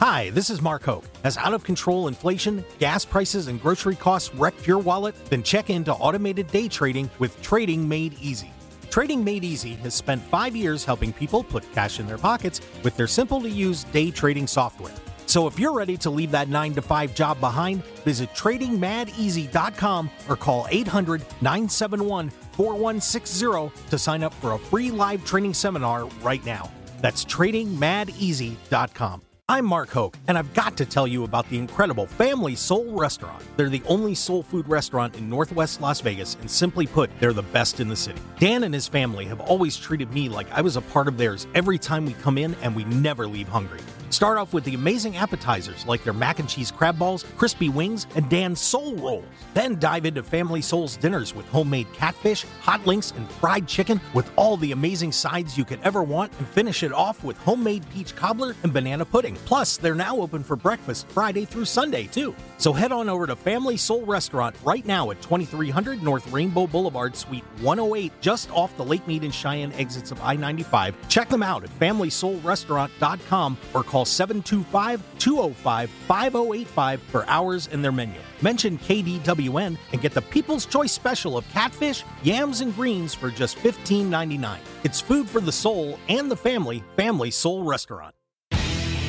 [0.00, 1.04] Hi, this is Mark Hoke.
[1.24, 5.14] Has out of control inflation, gas prices, and grocery costs wrecked your wallet?
[5.26, 8.50] Then check into automated day trading with Trading Made Easy.
[8.88, 12.96] Trading Made Easy has spent five years helping people put cash in their pockets with
[12.96, 14.94] their simple to use day trading software.
[15.26, 20.36] So if you're ready to leave that 9 to 5 job behind, visit tradingmadeasy.com or
[20.36, 26.70] call 800 971 4160 to sign up for a free live training seminar right now.
[27.02, 29.20] That's tradingmadeasy.com.
[29.50, 33.42] I'm Mark Hoke, and I've got to tell you about the incredible Family Soul Restaurant.
[33.56, 37.42] They're the only soul food restaurant in Northwest Las Vegas, and simply put, they're the
[37.42, 38.20] best in the city.
[38.38, 41.48] Dan and his family have always treated me like I was a part of theirs
[41.52, 43.80] every time we come in, and we never leave hungry.
[44.10, 48.08] Start off with the amazing appetizers like their mac and cheese crab balls, crispy wings,
[48.16, 49.24] and Dan's soul rolls.
[49.54, 54.28] Then dive into Family Soul's dinners with homemade catfish, hot links, and fried chicken with
[54.34, 58.16] all the amazing sides you could ever want, and finish it off with homemade peach
[58.16, 59.36] cobbler and banana pudding.
[59.44, 62.34] Plus, they're now open for breakfast Friday through Sunday, too.
[62.58, 67.14] So head on over to Family Soul Restaurant right now at 2300 North Rainbow Boulevard,
[67.14, 70.96] Suite 108, just off the Lake Mead and Cheyenne exits of I 95.
[71.08, 78.20] Check them out at FamilySoulRestaurant.com or call 725 205 5085 for hours and their menu.
[78.42, 83.56] Mention KDWN and get the People's Choice Special of catfish, yams, and greens for just
[83.58, 84.58] $15.99.
[84.84, 88.14] It's food for the soul and the family, Family Soul Restaurant.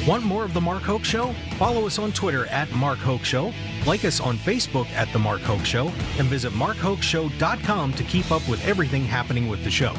[0.07, 1.31] Want more of The Mark Hoke Show?
[1.57, 3.53] Follow us on Twitter at Mark Hoke Show,
[3.85, 8.47] like us on Facebook at The Mark Hoke Show, and visit markhokeshow.com to keep up
[8.49, 9.93] with everything happening with the show.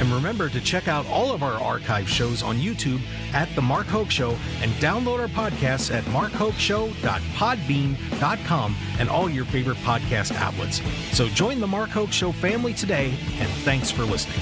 [0.00, 3.00] And remember to check out all of our archive shows on YouTube
[3.32, 9.78] at The Mark Hoke Show and download our podcasts at markhokeshow.podbean.com and all your favorite
[9.78, 10.80] podcast outlets.
[11.16, 14.38] So join the Mark Hoke Show family today, and thanks for listening.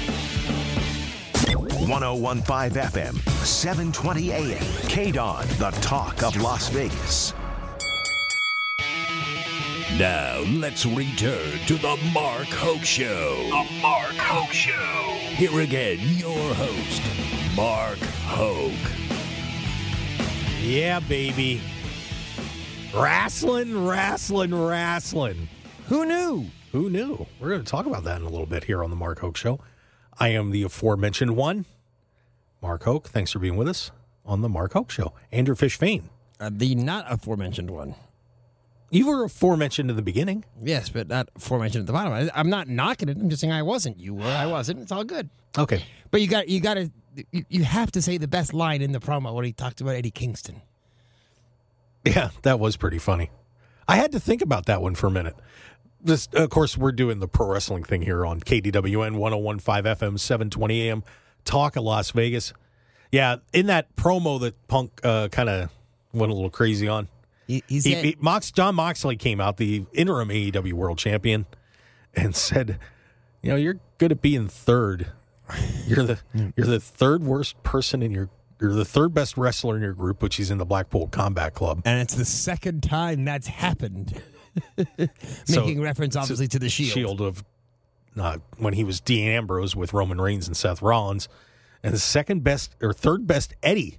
[1.89, 3.15] 1015 FM,
[3.45, 4.59] 720 AM.
[4.59, 7.35] KDON, the talk of Las Vegas.
[9.99, 13.35] Now, let's return to the Mark Hoke Show.
[13.49, 15.17] The Mark Hoke Show.
[15.37, 17.03] Here again, your host,
[17.57, 18.75] Mark Hoke.
[20.61, 21.63] Yeah, baby.
[22.95, 25.49] Wrestling, wrestling, wrestling.
[25.87, 26.45] Who knew?
[26.73, 27.27] Who knew?
[27.41, 29.39] We're going to talk about that in a little bit here on the Mark Hoke
[29.39, 29.61] Show.
[30.21, 31.65] I am the aforementioned one,
[32.61, 33.09] Mark Hoke.
[33.09, 33.93] Thanks for being with us
[34.27, 35.15] on the Mark Hoke Show.
[35.33, 36.11] Andrew Fish Fain.
[36.39, 37.95] Uh, the not aforementioned one.
[38.91, 40.45] You were aforementioned in the beginning.
[40.63, 42.13] Yes, but not aforementioned at the bottom.
[42.13, 43.17] I, I'm not knocking it.
[43.17, 43.99] I'm just saying I wasn't.
[43.99, 44.25] You were.
[44.25, 44.81] I wasn't.
[44.81, 45.29] It's all good.
[45.59, 45.85] Okay.
[46.11, 46.91] But you got you got to
[47.33, 49.95] you, you have to say the best line in the promo when he talked about
[49.95, 50.63] Eddie Kingston.
[52.05, 53.31] Yeah, that was pretty funny.
[53.89, 55.35] I had to think about that one for a minute.
[56.01, 60.89] This, of course, we're doing the pro wrestling thing here on KDWN 1015 FM, 720
[60.89, 61.05] AM,
[61.45, 62.53] Talk of Las Vegas.
[63.11, 65.71] Yeah, in that promo that Punk uh, kind of
[66.13, 67.09] went a little crazy on,
[67.47, 71.47] He, he he, he- Mox, Jon Moxley came out, the interim AEW World Champion,
[72.15, 72.79] and said,
[73.43, 75.09] "You know, you're good at being third.
[75.87, 76.19] You're the
[76.57, 78.29] you're the third worst person in your.
[78.61, 81.83] You're the third best wrestler in your group, which is in the Blackpool Combat Club.
[81.85, 84.21] and it's the second time that's happened.
[85.45, 86.91] So- Making reference, obviously, to the Shield.
[86.91, 87.45] Shield of
[88.19, 91.29] uh, when he was Dean Ambrose with Roman Reigns and Seth Rollins,
[91.83, 93.99] and the second best or third best Eddie.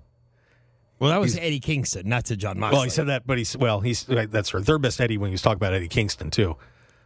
[1.00, 2.76] Well, that was to Eddie Kingston, not to Jon Moxley.
[2.78, 5.34] Well, he said that, but he's well, he's that's right, third best Eddie when he
[5.34, 6.56] was talking about Eddie Kingston too.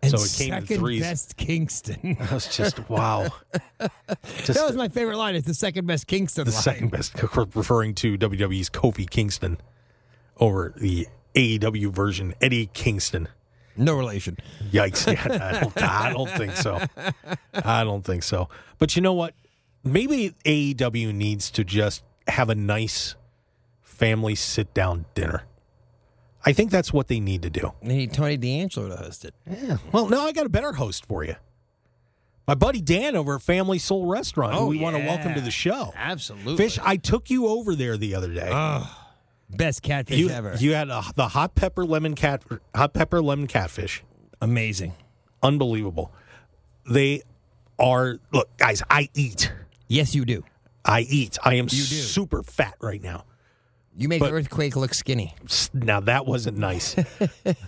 [0.02, 1.02] and so it came in second threes.
[1.02, 2.16] best Kingston.
[2.20, 3.28] That was just wow.
[4.44, 5.36] Just that was my favorite line.
[5.36, 6.62] It's the second best Kingston the line.
[6.62, 7.22] second best,
[7.56, 9.58] referring to WWE's Kofi Kingston
[10.40, 13.28] over the AEW version, Eddie Kingston.
[13.78, 14.38] No relation.
[14.72, 15.08] Yikes!
[15.08, 16.80] Yeah, I, don't, I don't think so.
[17.54, 18.50] I don't think so.
[18.80, 19.34] But you know what?
[19.84, 23.16] Maybe AEW needs to just have a nice
[24.02, 25.44] family sit down dinner.
[26.44, 27.72] I think that's what they need to do.
[27.84, 29.36] They need Tony D'Angelo to host it.
[29.48, 29.78] Yeah.
[29.92, 31.36] Well, no, I got a better host for you.
[32.48, 35.42] My buddy Dan over at Family Soul Restaurant, who Oh, we want to welcome to
[35.42, 35.94] the show.
[35.96, 36.58] Absolutely.
[36.58, 38.50] Fish, I took you over there the other day.
[38.52, 38.90] Oh,
[39.52, 40.56] Best catfish you, ever.
[40.58, 42.42] you had a, the hot pepper lemon cat,
[42.74, 44.04] hot pepper lemon catfish.
[44.42, 44.94] Amazing.
[45.44, 46.12] Unbelievable.
[46.90, 47.22] They
[47.78, 48.82] are look, guys.
[48.90, 49.52] I eat.
[49.88, 50.44] Yes, you do.
[50.84, 51.38] I eat.
[51.44, 53.26] I am super fat right now.
[53.98, 55.36] You make But- Earthquake look skinny.
[55.74, 56.96] Now that wasn't nice.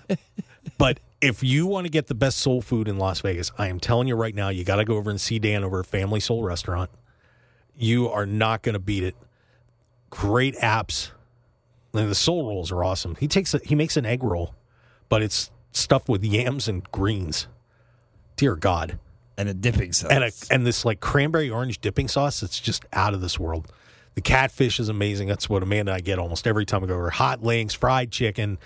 [0.78, 3.80] but if you want to get the best soul food in Las Vegas, I am
[3.80, 6.20] telling you right now, you got to go over and see Dan over at Family
[6.20, 6.90] Soul Restaurant.
[7.76, 9.16] You are not going to beat it.
[10.10, 11.12] Great apps.
[11.94, 13.16] And the soul rolls are awesome.
[13.16, 14.56] He takes a, he makes an egg roll,
[15.10, 17.48] but it's stuffed with yams and greens.
[18.36, 18.98] Dear God.
[19.38, 20.12] And a dipping sauce.
[20.12, 23.72] and a, and this like cranberry orange dipping sauce it's just out of this world
[24.16, 25.28] the catfish is amazing.
[25.28, 27.10] That's what amanda and i get almost every time i go over.
[27.10, 28.58] Hot links fried chicken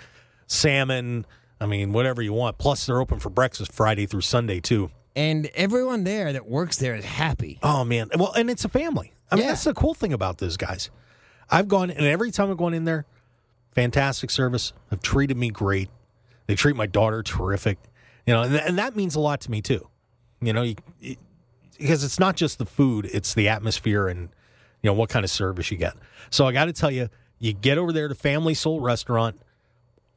[0.46, 1.26] salmon
[1.60, 2.58] i mean whatever you want.
[2.58, 4.90] Plus they're open for breakfast friday through sunday too.
[5.16, 7.58] And everyone there that works there is happy.
[7.62, 8.10] oh man.
[8.16, 9.12] Well and it's a family.
[9.30, 9.50] I mean Yeah.
[9.52, 10.90] that's the cool thing about those guys.
[11.50, 13.04] I've gone and every time i've gone in there
[13.72, 14.72] fantastic service.
[14.90, 15.88] Have treated me great.
[16.46, 17.78] They treat my daughter terrific.
[18.26, 19.88] You know and, th- and that means a lot to me too.
[20.40, 21.18] You know you, it-
[21.78, 24.30] because it's not just the food it's the atmosphere and
[24.82, 25.94] you know what kind of service you get
[26.30, 27.08] so i got to tell you
[27.40, 29.40] You get over there to Family Soul Restaurant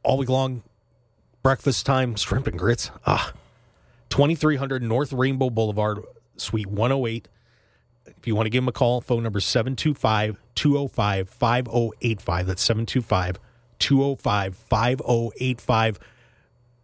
[0.03, 0.63] all week long,
[1.43, 2.89] breakfast time, shrimp and grits.
[3.05, 3.33] Ah,
[4.09, 5.99] 2300 North Rainbow Boulevard,
[6.37, 7.27] Suite 108.
[8.07, 12.47] If you want to give them a call, phone number 725 205 5085.
[12.47, 13.39] That's 725
[13.77, 15.99] 205 5085.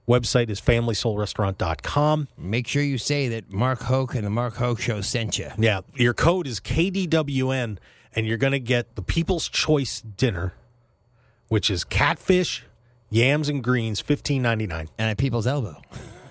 [0.07, 2.29] Website is FamilySoulRestaurant.com.
[2.37, 5.49] Make sure you say that Mark Hoke and the Mark Hoke Show sent you.
[5.57, 7.77] Yeah, your code is KDWN,
[8.15, 10.53] and you're going to get the People's Choice Dinner,
[11.49, 12.63] which is catfish,
[13.09, 14.87] yams, and greens, fifteen ninety nine.
[14.97, 15.81] And at People's Elbow.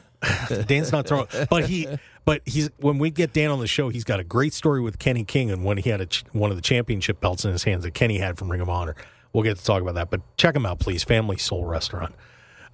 [0.67, 1.87] Dan's not throwing, but he,
[2.25, 4.99] but he's when we get Dan on the show, he's got a great story with
[4.99, 7.65] Kenny King and when he had a, ch- one of the championship belts in his
[7.65, 8.97] hands that Kenny had from Ring of Honor.
[9.35, 11.05] We'll get to talk about that, but check him out, please.
[11.05, 12.15] Family Soul Restaurant.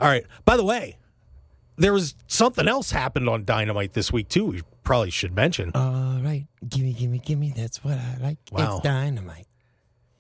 [0.03, 0.25] All right.
[0.45, 0.99] By the way,
[1.77, 4.47] there was something else happened on Dynamite this week too.
[4.47, 5.71] We probably should mention.
[5.75, 6.47] All right.
[6.69, 7.53] Gimme, gimme, gimme.
[7.57, 8.39] That's what I like.
[8.51, 8.77] Wow.
[8.77, 9.47] It's dynamite.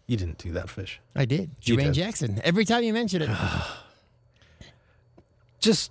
[0.06, 1.00] you didn't do that, fish.
[1.16, 1.50] I did.
[1.62, 1.94] You Jermaine did.
[1.94, 2.40] Jackson.
[2.44, 3.30] Every time you mention it.
[5.60, 5.90] just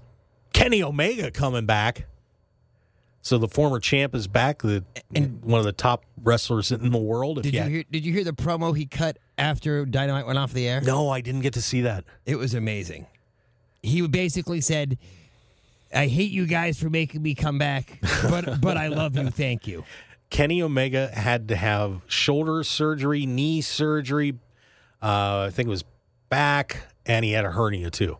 [0.53, 2.05] Kenny Omega coming back.
[3.23, 6.97] So the former champ is back, the And- one of the top wrestlers in the
[6.97, 7.37] world.
[7.37, 10.39] If Did you had- hear did you hear the promo he cut after Dynamite went
[10.39, 10.81] off the air?
[10.81, 12.03] No, I didn't get to see that.
[12.25, 13.05] It was amazing.
[13.83, 14.97] He basically said,
[15.93, 19.29] I hate you guys for making me come back, but but I love you.
[19.29, 19.83] Thank you.
[20.29, 24.39] Kenny Omega had to have shoulder surgery, knee surgery.
[25.01, 25.83] Uh, I think it was
[26.29, 28.17] back, and he had a hernia too.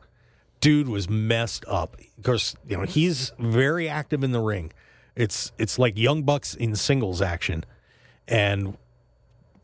[0.60, 1.98] Dude was messed up.
[2.18, 4.74] Of course, you know he's very active in the ring.
[5.16, 7.64] It's it's like Young Bucks in singles action,
[8.28, 8.78] and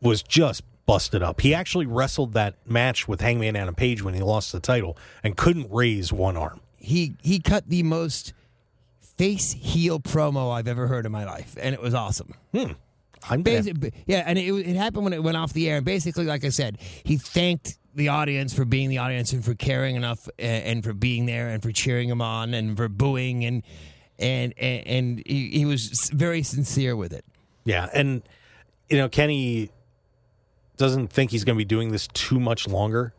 [0.00, 1.42] was just busted up.
[1.42, 5.36] He actually wrestled that match with Hangman Adam Page when he lost the title and
[5.36, 6.60] couldn't raise one arm.
[6.78, 8.32] He he cut the most
[9.02, 12.32] face heel promo I've ever heard in my life, and it was awesome.
[12.52, 12.72] Hmm.
[13.28, 15.76] I'm gonna- Basi- yeah, and it, it happened when it went off the air.
[15.76, 19.54] And basically, like I said, he thanked the audience for being the audience and for
[19.54, 23.44] caring enough and, and for being there and for cheering him on and for booing
[23.44, 23.62] and
[24.18, 27.24] and and, and he, he was very sincere with it.
[27.64, 28.22] Yeah, and
[28.88, 29.70] you know Kenny
[30.78, 33.12] doesn't think he's going to be doing this too much longer.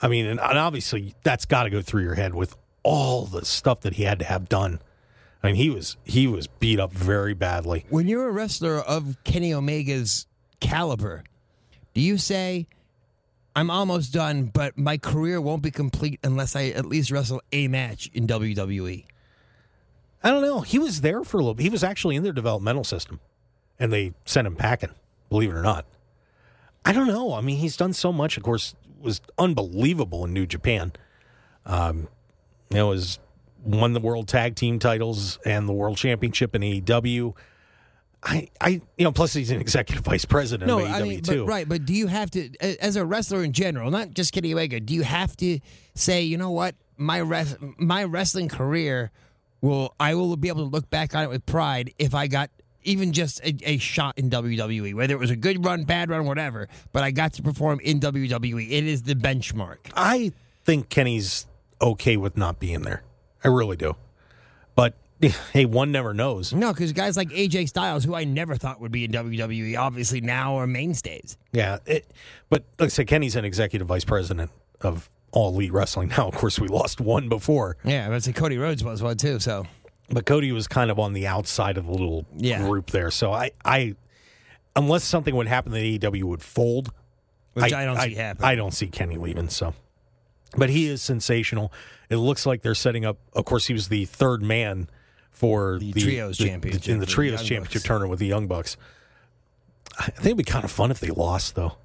[0.00, 3.44] I mean, and, and obviously that's got to go through your head with all the
[3.44, 4.80] stuff that he had to have done.
[5.42, 7.84] I mean, he was he was beat up very badly.
[7.90, 10.26] When you're a wrestler of Kenny Omega's
[10.60, 11.22] caliber,
[11.92, 12.66] do you say,
[13.54, 17.68] "I'm almost done, but my career won't be complete unless I at least wrestle a
[17.68, 18.26] match in E"?
[18.26, 19.04] WWE"?
[20.22, 20.60] I don't know.
[20.62, 21.54] He was there for a little.
[21.54, 21.64] bit.
[21.64, 23.20] He was actually in their developmental system,
[23.78, 24.94] and they sent him packing.
[25.28, 25.84] Believe it or not,
[26.84, 27.32] I don't know.
[27.34, 28.36] I mean, he's done so much.
[28.36, 30.92] Of course, was unbelievable in New Japan.
[31.66, 32.08] Um,
[32.70, 33.18] you know, was
[33.64, 37.34] won the world tag team titles and the world championship in AEW.
[38.22, 41.22] I, I, you know, plus he's an executive vice president No, of AEW I mean,
[41.22, 41.44] too.
[41.44, 41.68] but, right.
[41.68, 42.50] But do you have to,
[42.82, 45.60] as a wrestler in general, not just Kenny Omega, do you have to
[45.94, 49.10] say, you know what, my res- my wrestling career
[49.60, 52.50] will, I will be able to look back on it with pride if I got
[52.84, 56.26] even just a, a shot in WWE, whether it was a good run, bad run,
[56.26, 56.68] whatever.
[56.92, 58.70] But I got to perform in WWE.
[58.70, 59.78] It is the benchmark.
[59.96, 60.32] I
[60.64, 61.46] think Kenny's
[61.80, 63.02] okay with not being there.
[63.42, 63.96] I really do.
[64.74, 64.94] But
[65.52, 66.52] hey, one never knows.
[66.52, 70.20] No, because guys like AJ Styles, who I never thought would be in WWE, obviously
[70.20, 71.36] now are mainstays.
[71.52, 72.10] Yeah, it,
[72.48, 76.08] but like I said, Kenny's an executive vice president of All Elite Wrestling.
[76.08, 79.38] Now, of course, we lost one before, Yeah, but say Cody Rhodes was one too.
[79.38, 79.66] So
[80.10, 82.58] but Cody was kind of on the outside of the little Yeah.
[82.66, 83.10] group there.
[83.10, 83.94] So I, I,
[84.76, 86.92] unless something would happen that AEW would fold,
[87.54, 88.44] Which I don't see happen.
[88.44, 89.48] I don't see Kenny leaving.
[89.48, 89.74] So,
[90.56, 91.72] but he is sensational.
[92.10, 93.16] It looks like they're setting up.
[93.32, 94.88] Of course, he was the third man
[95.30, 97.84] for The the, Trios the- Championship in the for the trios championship Bucks.
[97.84, 98.76] tournament with the Young Bucks.
[99.98, 101.76] I think it'd be kind of fun if they lost, though.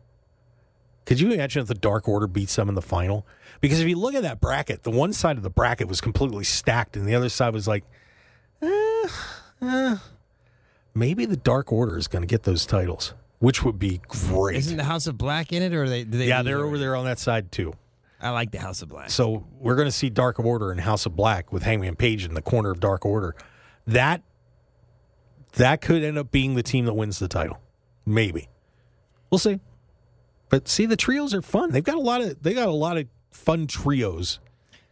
[1.06, 3.26] Could you imagine if the Dark Order beats them in the final?
[3.62, 6.44] Because if you look at that bracket, the one side of the bracket was completely
[6.44, 7.84] stacked, and the other side was like,
[8.62, 9.08] eh,
[9.62, 9.96] eh,
[10.94, 14.58] maybe the Dark Order is going to get those titles, which would be great.
[14.58, 16.04] isn't the House of Black in it, or are they?
[16.04, 17.74] Do they yeah, they're over there on that side too.
[18.22, 19.10] I like the House of Black.
[19.10, 22.34] So we're going to see Dark Order and House of Black with Hangman Page in
[22.34, 23.36] the corner of Dark Order.
[23.88, 24.24] That
[25.54, 27.60] that could end up being the team that wins the title.
[28.06, 28.50] Maybe.
[29.30, 29.60] We'll see.
[30.50, 31.72] But see the trios are fun.
[31.72, 34.40] They've got a lot of they got a lot of fun trios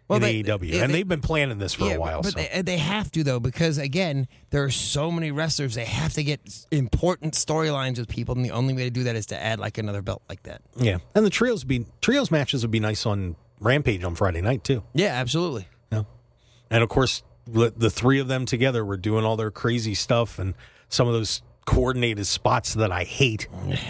[0.07, 0.81] Well, in they- AEW.
[0.81, 2.21] and they- they've been planning this for yeah, a while.
[2.21, 2.39] but so.
[2.39, 5.75] they, they have to though because again, there are so many wrestlers.
[5.75, 6.39] They have to get
[6.71, 9.77] important storylines with people, and the only way to do that is to add like
[9.77, 10.61] another belt like that.
[10.77, 10.97] yeah.
[11.13, 14.83] And the trios be trios matches would be nice on Rampage on Friday night too.
[14.93, 15.67] Yeah, absolutely.
[15.91, 16.03] Yeah.
[16.69, 20.53] And of course, the three of them together were doing all their crazy stuff and
[20.89, 23.47] some of those coordinated spots that I hate.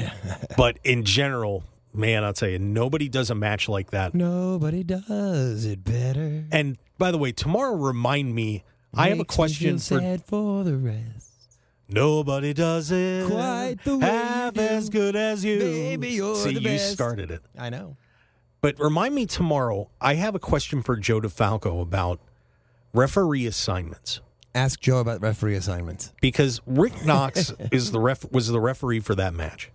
[0.57, 1.63] but in general,
[1.97, 4.13] man, I'll tell you, nobody does a match like that.
[4.13, 6.45] Nobody does it better.
[6.51, 8.63] And by the way, tomorrow remind me.
[8.93, 11.31] I have a Makes question for for the rest.
[11.89, 15.59] nobody does it Quite the way half as good as you.
[15.59, 16.93] Baby, you're See, the you best.
[16.93, 17.41] started it.
[17.57, 17.97] I know.
[18.61, 19.89] But remind me tomorrow.
[20.01, 22.19] I have a question for Joe DeFalco about
[22.93, 24.21] referee assignments
[24.55, 26.11] Ask Joe about referee assignments.
[26.21, 29.69] because Rick Knox is the ref was the referee for that match.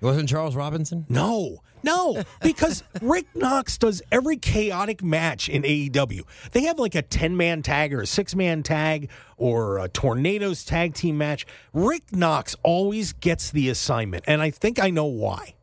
[0.00, 1.06] It wasn't Charles Robinson?
[1.08, 6.22] No, no, because Rick Knox does every chaotic match in AEW.
[6.52, 10.64] They have like a 10 man tag or a six man tag or a Tornadoes
[10.64, 11.46] tag team match.
[11.72, 15.54] Rick Knox always gets the assignment, and I think I know why.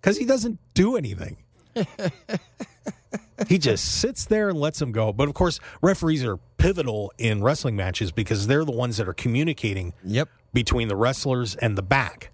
[0.00, 1.36] Because he doesn't do anything.
[3.48, 5.12] he just sits there and lets them go.
[5.12, 9.14] But of course, referees are pivotal in wrestling matches because they're the ones that are
[9.14, 10.28] communicating Yep.
[10.52, 12.30] between the wrestlers and the back.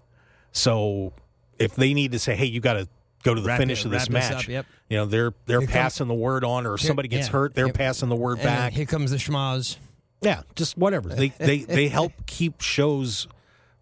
[0.55, 1.11] So
[1.59, 2.87] if they need to say, "Hey, you got to
[3.23, 4.65] go to the Wrap finish it- of this match," up, yep.
[4.89, 7.33] you know they're they're Here comes- passing the word on, or somebody gets yeah.
[7.33, 8.73] hurt, they're passing the word back.
[8.73, 9.77] here comes the schmaz.
[10.21, 11.09] yeah, just whatever.
[11.09, 13.27] They they they help keep shows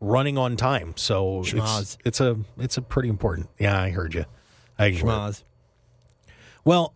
[0.01, 0.93] running on time.
[0.97, 3.49] So it's, it's a it's a pretty important.
[3.59, 4.25] Yeah, I heard you.
[4.79, 4.95] I it.
[4.95, 5.43] Schmaz.
[6.65, 6.93] Well,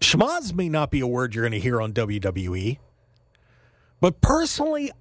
[0.00, 2.78] schmaz may not be a word you're going to hear on WWE,
[4.00, 4.92] but personally,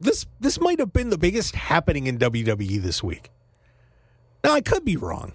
[0.00, 3.30] this this might have been the biggest happening in WWE this week.
[4.44, 5.32] Now, I could be wrong.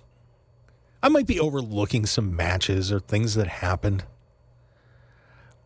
[1.02, 4.06] I might be overlooking some matches or things that happened.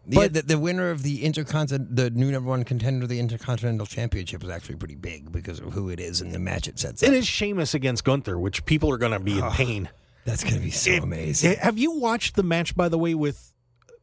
[0.09, 3.19] Yeah, But- the, the winner of the intercontinental, the new number one contender of the
[3.19, 6.79] Intercontinental Championship is actually pretty big because of who it is and the match it
[6.79, 7.09] sets up.
[7.09, 9.89] It is Sheamus against Gunther, which people are going to be in oh, pain.
[10.25, 11.57] That's going to be so It- amazing.
[11.57, 13.53] Have you watched the match, by the way, with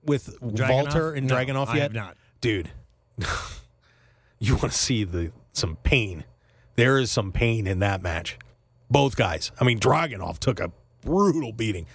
[0.05, 1.82] with Walter and No, Dragunov I yet?
[1.82, 2.16] have not.
[2.40, 2.70] dude.
[4.47, 6.24] you want to see the some pain?
[6.76, 8.38] There is some pain in that match.
[8.90, 9.53] Both guys.
[9.61, 10.72] I mean, Dragunov took a
[11.03, 11.86] brutal beating,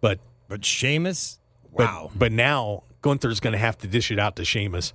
[0.00, 1.38] but But Sheamus,
[1.72, 2.10] wow.
[2.14, 4.92] But now Gunther's going to have to dish it out to Sheamus.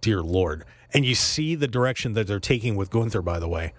[0.00, 0.64] Dear Lord.
[0.92, 3.72] And you see the direction that they're taking with Gunther, by the way.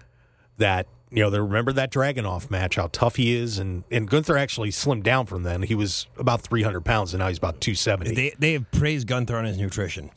[0.58, 3.58] That, you know, they remember that Dragunov match, how tough he is.
[3.58, 5.62] And, and Gunther actually slimmed down from then.
[5.62, 8.14] He was about 300 pounds, and now he's about 270.
[8.14, 10.10] They they have praised Gunther on his nutrition.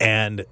[0.00, 0.44] and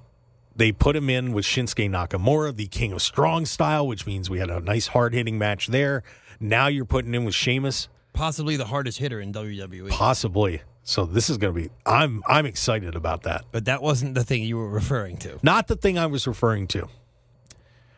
[0.54, 4.38] they put him in with Shinsuke Nakamura, the King of Strong Style, which means we
[4.38, 6.02] had a nice hard hitting match there.
[6.38, 9.88] Now you're putting in with Sheamus, Possibly the hardest hitter in WWE.
[9.90, 10.62] possibly.
[10.82, 11.70] So this is going to be.
[11.86, 13.44] I'm I'm excited about that.
[13.52, 15.38] But that wasn't the thing you were referring to.
[15.42, 16.88] Not the thing I was referring to.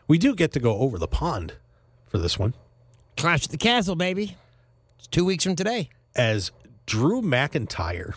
[0.07, 1.53] We do get to go over the pond
[2.05, 2.53] for this one,
[3.17, 4.37] Clash at the Castle, baby.
[4.99, 5.89] It's two weeks from today.
[6.15, 6.51] as
[6.85, 8.13] Drew McIntyre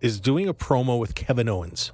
[0.00, 1.92] is doing a promo with Kevin Owens,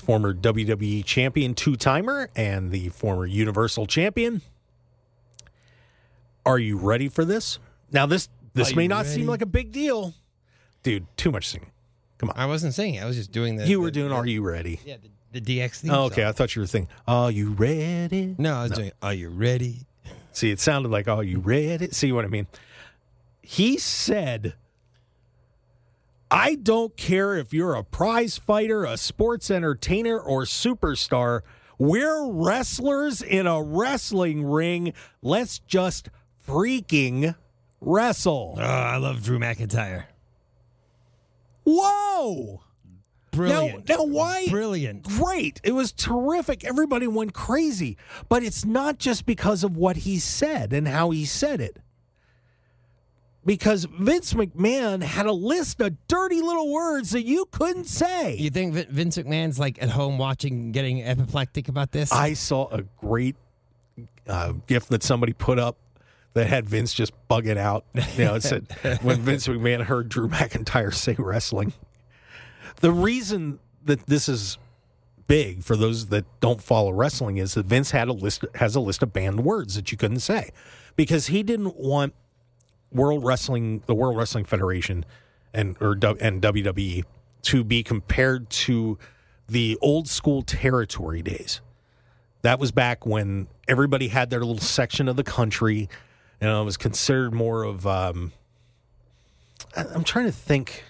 [0.00, 4.42] former WWE champion two timer and the former Universal champion.
[6.44, 7.58] Are you ready for this?
[7.92, 10.14] Now this this Are may not seem like a big deal,
[10.82, 11.06] dude.
[11.16, 11.70] Too much singing.
[12.18, 13.00] Come on, I wasn't singing.
[13.00, 13.66] I was just doing the.
[13.66, 14.08] you were the- doing.
[14.10, 14.80] the- Are you ready?
[14.84, 14.96] Yeah,
[15.32, 15.90] the, the DX theme.
[15.92, 16.92] Oh, okay, I thought you were thinking.
[17.06, 18.34] Are you ready?
[18.38, 18.92] No, I was doing.
[19.02, 19.86] Are you ready?
[20.32, 21.94] See, it sounded like, oh, you read it?
[21.94, 22.46] See what I mean?
[23.42, 24.54] He said,
[26.30, 31.40] I don't care if you're a prize fighter, a sports entertainer, or superstar.
[31.78, 34.92] We're wrestlers in a wrestling ring.
[35.22, 36.08] Let's just
[36.46, 37.34] freaking
[37.80, 38.54] wrestle.
[38.58, 40.04] Oh, I love Drew McIntyre.
[41.64, 42.62] Whoa!
[43.32, 43.88] Brilliant.
[43.88, 44.46] Now, now why?
[44.48, 45.04] Brilliant.
[45.04, 45.60] Great.
[45.64, 46.64] It was terrific.
[46.64, 47.96] Everybody went crazy.
[48.28, 51.78] But it's not just because of what he said and how he said it.
[53.44, 58.36] Because Vince McMahon had a list of dirty little words that you couldn't say.
[58.36, 62.12] You think Vince McMahon's like at home watching, getting apoplectic about this?
[62.12, 63.36] I saw a great
[64.26, 65.78] uh, gift that somebody put up
[66.34, 67.84] that had Vince just bugging out.
[68.16, 68.66] You know, it said
[69.02, 71.72] when Vince McMahon heard Drew McIntyre say wrestling.
[72.80, 74.58] The reason that this is
[75.26, 78.80] big for those that don't follow wrestling is that Vince had a list has a
[78.80, 80.50] list of banned words that you couldn't say
[80.96, 82.14] because he didn't want
[82.92, 85.04] World Wrestling, the World Wrestling Federation,
[85.54, 87.04] and or and WWE
[87.42, 88.98] to be compared to
[89.48, 91.60] the old school territory days.
[92.42, 95.88] That was back when everybody had their little section of the country,
[96.40, 97.86] and it was considered more of.
[97.86, 98.32] Um,
[99.74, 100.84] I'm trying to think.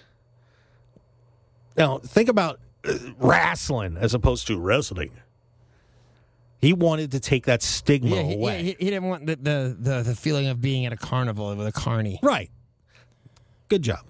[1.77, 5.11] Now, think about uh, wrestling as opposed to wrestling.
[6.61, 8.57] He wanted to take that stigma yeah, he, away.
[8.57, 11.55] yeah, he, he didn't want the, the, the, the feeling of being at a carnival
[11.55, 12.19] with a carny.
[12.21, 12.51] Right.
[13.67, 14.05] Good job.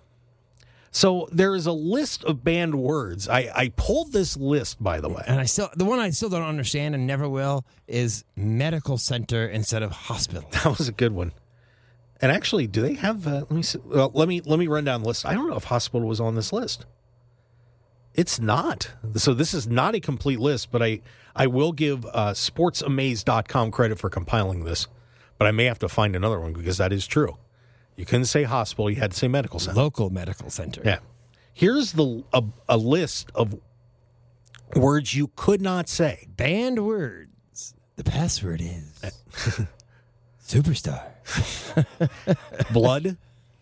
[0.93, 3.29] So there is a list of banned words.
[3.29, 5.23] I, I pulled this list, by the way.
[5.25, 9.47] And I still, the one I still don't understand and never will is medical center
[9.47, 10.49] instead of hospital.
[10.51, 11.31] That was a good one.
[12.21, 13.25] And actually, do they have?
[13.25, 13.79] Uh, let me see.
[13.83, 15.25] Well, let me let me run down the list.
[15.25, 16.85] I don't know if hospital was on this list.
[18.13, 18.91] It's not.
[19.15, 21.01] So this is not a complete list, but I
[21.35, 24.87] I will give uh, sportsamaze.com credit for compiling this.
[25.37, 27.37] But I may have to find another one because that is true.
[27.95, 29.79] You couldn't say hospital; you had to say medical center.
[29.79, 30.81] Local medical center.
[30.83, 30.99] Yeah.
[31.53, 33.55] Here's the a, a list of
[34.75, 36.27] words you could not say.
[36.35, 37.75] Banned words.
[37.95, 39.01] The password is
[40.47, 41.03] superstar.
[42.73, 43.17] Blood,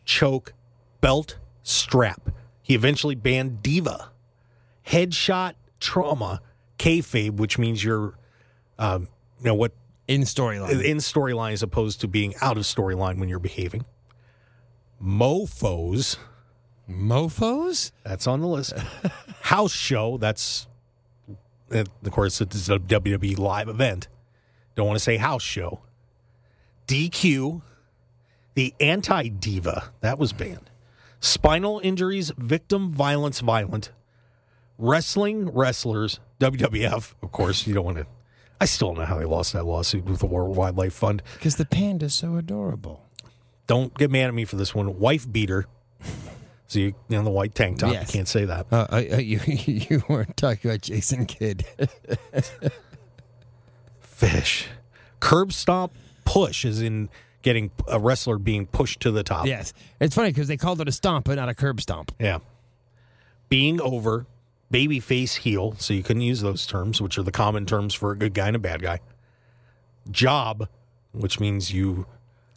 [0.06, 0.54] choke,
[1.02, 2.30] belt, strap.
[2.62, 4.12] He eventually banned diva,
[4.90, 6.42] headshot, trauma,
[6.78, 8.16] kayfabe, which means you're,
[8.78, 9.08] um,
[9.40, 9.74] you know what,
[10.08, 10.84] In storyline.
[10.84, 13.86] in storyline as opposed to being out of storyline when you're behaving.
[15.02, 16.18] Mofos,
[16.90, 17.92] Mofos?
[18.04, 18.74] that's on the list.
[19.42, 20.68] House show, that's,
[21.70, 24.08] and of course, it's a WWE live event.
[24.76, 25.82] Don't want to say house show.
[26.88, 27.62] DQ,
[28.56, 30.70] the anti diva, that was banned.
[31.20, 33.92] Spinal injuries, victim violence, violent.
[34.80, 38.08] Wrestling, wrestlers, WWF, of course, you don't want to.
[38.62, 41.22] I still don't know how they lost that lawsuit with the World Wildlife Fund.
[41.34, 43.06] Because the panda's so adorable.
[43.68, 44.98] Don't get mad at me for this one.
[44.98, 45.66] Wife beater.
[46.68, 47.92] So you, you know, the white tank top.
[47.92, 48.08] Yes.
[48.08, 48.68] You can't say that.
[48.72, 51.66] Uh, uh, uh, you, you weren't talking about Jason Kidd.
[54.00, 54.68] Fish.
[55.20, 55.92] Curb stomp
[56.24, 57.10] push is in
[57.42, 59.46] getting a wrestler being pushed to the top.
[59.46, 59.74] yes.
[60.00, 62.14] It's funny because they called it a stomp, but not a curb stomp.
[62.20, 62.40] Yeah.
[63.50, 64.26] Being over,
[64.72, 68.12] baby face heel, so you couldn't use those terms, which are the common terms for
[68.12, 69.00] a good guy and a bad guy.
[70.12, 70.68] Job,
[71.12, 72.06] which means you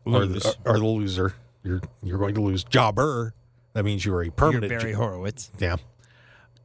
[0.07, 0.43] are Lose.
[0.43, 1.35] the, are the loser.
[1.63, 2.65] You're you're going to lose.
[2.65, 3.35] Jobber,
[3.73, 4.71] that means you are a permanent.
[4.71, 4.83] You're permanent.
[4.83, 5.51] Barry Horowitz.
[5.59, 5.77] yeah.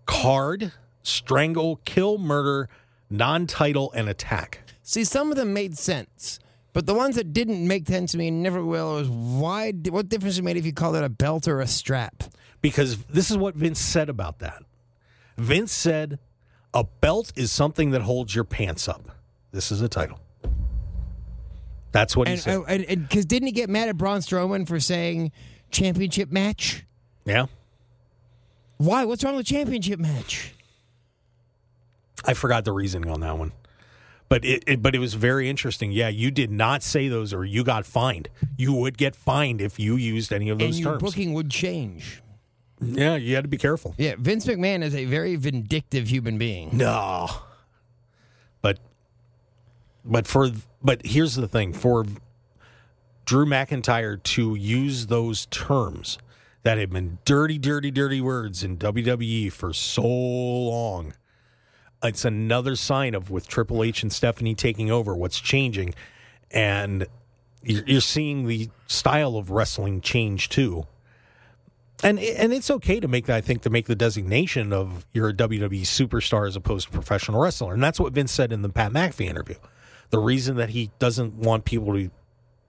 [0.06, 0.72] Card,
[1.04, 2.70] strangle, kill, murder,
[3.10, 4.62] non-title, and attack.
[4.82, 6.40] See, some of them made sense,
[6.72, 9.72] but the ones that didn't make sense to me and never will was why?
[9.72, 12.24] What difference it made if you called it a belt or a strap?
[12.60, 14.64] because this is what Vince said about that.
[15.38, 16.20] Vince said,
[16.74, 19.12] "A belt is something that holds your pants up."
[19.52, 20.20] This is a title.
[21.92, 22.58] That's what he And said.
[22.60, 25.32] Uh, and because didn't he get mad at Braun Strowman for saying
[25.72, 26.86] championship match?
[27.26, 27.46] yeah,
[28.78, 29.06] Why?
[29.06, 30.54] What's wrong with championship match?
[32.26, 33.52] I forgot the reasoning on that one,
[34.28, 35.92] but it, it but it was very interesting.
[35.92, 38.28] Yeah, you did not say those, or you got fined.
[38.58, 41.04] You would get fined if you used any of And those your terms.
[41.04, 42.22] booking would change.
[42.82, 43.96] Yeah, you had to be careful.
[43.98, 46.76] Yeah, Vince McMahon is a very vindictive human being.
[46.78, 47.28] No.
[48.62, 48.80] But
[50.06, 50.50] but for
[50.82, 52.06] but here's the thing for
[53.26, 56.18] Drew McIntyre to use those terms
[56.64, 61.14] that have been dirty dirty dirty words in WWE for so long
[62.04, 65.94] it's another sign of with Triple H and Stephanie taking over what's changing
[66.52, 67.08] and
[67.64, 70.86] you're, you're seeing the style of wrestling change too
[72.04, 73.38] and and it's okay to make that.
[73.38, 77.42] I think to make the designation of you're a WWE superstar as opposed to professional
[77.42, 79.56] wrestler, and that's what Vince said in the Pat McAfee interview.
[80.10, 82.10] The reason that he doesn't want people to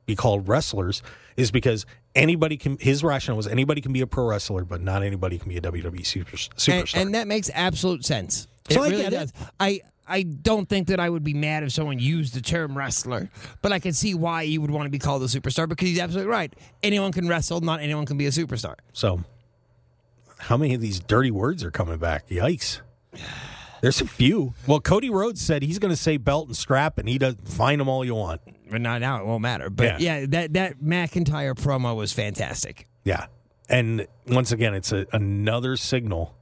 [0.06, 1.02] be called wrestlers
[1.36, 2.78] is because anybody can.
[2.78, 5.60] His rationale was anybody can be a pro wrestler, but not anybody can be a
[5.60, 7.00] WWE super, superstar.
[7.00, 8.48] and that makes absolute sense.
[8.70, 9.16] So it I really get it.
[9.16, 9.32] does.
[9.60, 13.30] I I don't think that I would be mad if someone used the term wrestler,
[13.62, 15.98] but I can see why you would want to be called a superstar because he's
[15.98, 16.52] absolutely right.
[16.82, 18.74] Anyone can wrestle, not anyone can be a superstar.
[18.92, 19.24] so,
[20.38, 22.28] how many of these dirty words are coming back?
[22.28, 22.80] Yikes!
[23.80, 24.54] There's a few.
[24.66, 27.80] Well, Cody Rhodes said he's going to say belt and strap, and he does find
[27.80, 28.40] them all you want.
[28.70, 29.70] But not now, it won't matter.
[29.70, 32.86] But yeah, that that McIntyre promo was fantastic.
[33.04, 33.26] Yeah.
[33.68, 36.34] And once again, it's a, another signal.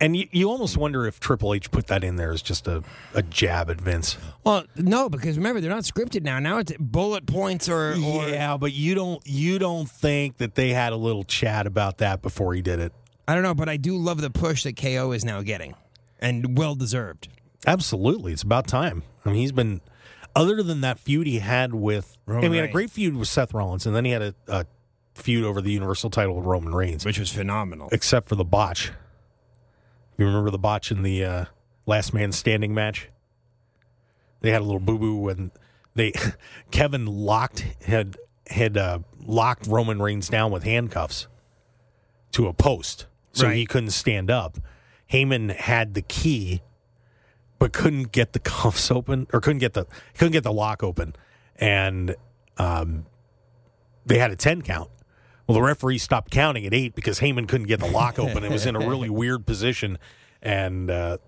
[0.00, 2.82] And you, you almost wonder if Triple H put that in there as just a,
[3.14, 4.16] a jab at Vince.
[4.44, 6.38] Well, no, because remember they're not scripted now.
[6.38, 10.70] Now it's bullet points or, or yeah, but you don't you don't think that they
[10.70, 12.92] had a little chat about that before he did it.
[13.26, 13.54] I don't know.
[13.54, 15.74] But I do love the push that KO is now getting,
[16.20, 17.28] and well deserved.
[17.66, 18.32] Absolutely.
[18.32, 19.02] It's about time.
[19.24, 19.80] I mean, he's been
[20.34, 23.28] other than that feud he had with I mean, he had a great feud with
[23.28, 24.66] Seth Rollins, and then he had a, a
[25.14, 27.88] feud over the Universal title with Roman Reigns, which was phenomenal.
[27.92, 28.92] except for the botch.
[30.20, 31.44] You remember the botch in the uh,
[31.86, 33.08] last man standing match?
[34.42, 35.50] They had a little boo boo when
[35.94, 36.12] they
[36.70, 41.26] Kevin locked had had uh, locked Roman Reigns down with handcuffs
[42.32, 43.56] to a post, so Right.
[43.56, 44.58] he couldn't stand up.
[45.10, 46.60] Heyman had the key,
[47.58, 49.86] but couldn't get the cuffs open or couldn't get the
[50.18, 51.16] couldn't get the lock open,
[51.56, 52.14] and
[52.58, 53.06] um,
[54.04, 54.90] they had a ten count.
[55.50, 58.44] Well, the referee stopped counting at eight because Heyman couldn't get the lock open.
[58.44, 59.98] It was in a really weird position,
[60.40, 61.18] and uh,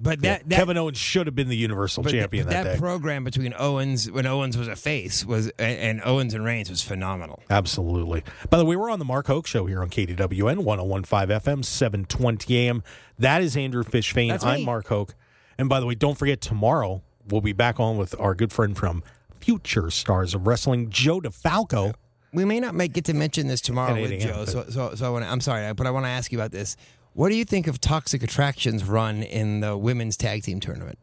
[0.00, 2.70] But that, that Kevin Owens should have been the Universal Champion that, day.
[2.72, 6.68] That program between Owens when Owens was a face was and, and Owens and Reigns
[6.68, 7.44] was phenomenal.
[7.48, 8.24] Absolutely.
[8.50, 12.56] By the way, we're on the Mark Hoke Show here on KDWN 1015 FM, 720
[12.56, 12.82] AM.
[13.20, 14.30] That is Andrew Fish Fain.
[14.30, 14.64] That's I'm me.
[14.64, 15.14] Mark Hoke.
[15.58, 18.76] And by the way, don't forget tomorrow we'll be back on with our good friend
[18.76, 19.04] from
[19.38, 21.94] Future Stars of Wrestling, Joe DeFalco.
[22.34, 25.08] We may not make get to mention this tomorrow with Joe, so so, so I
[25.08, 26.76] wanna, I'm sorry, but I want to ask you about this.
[27.14, 30.98] What do you think of Toxic Attractions run in the women's tag team tournament?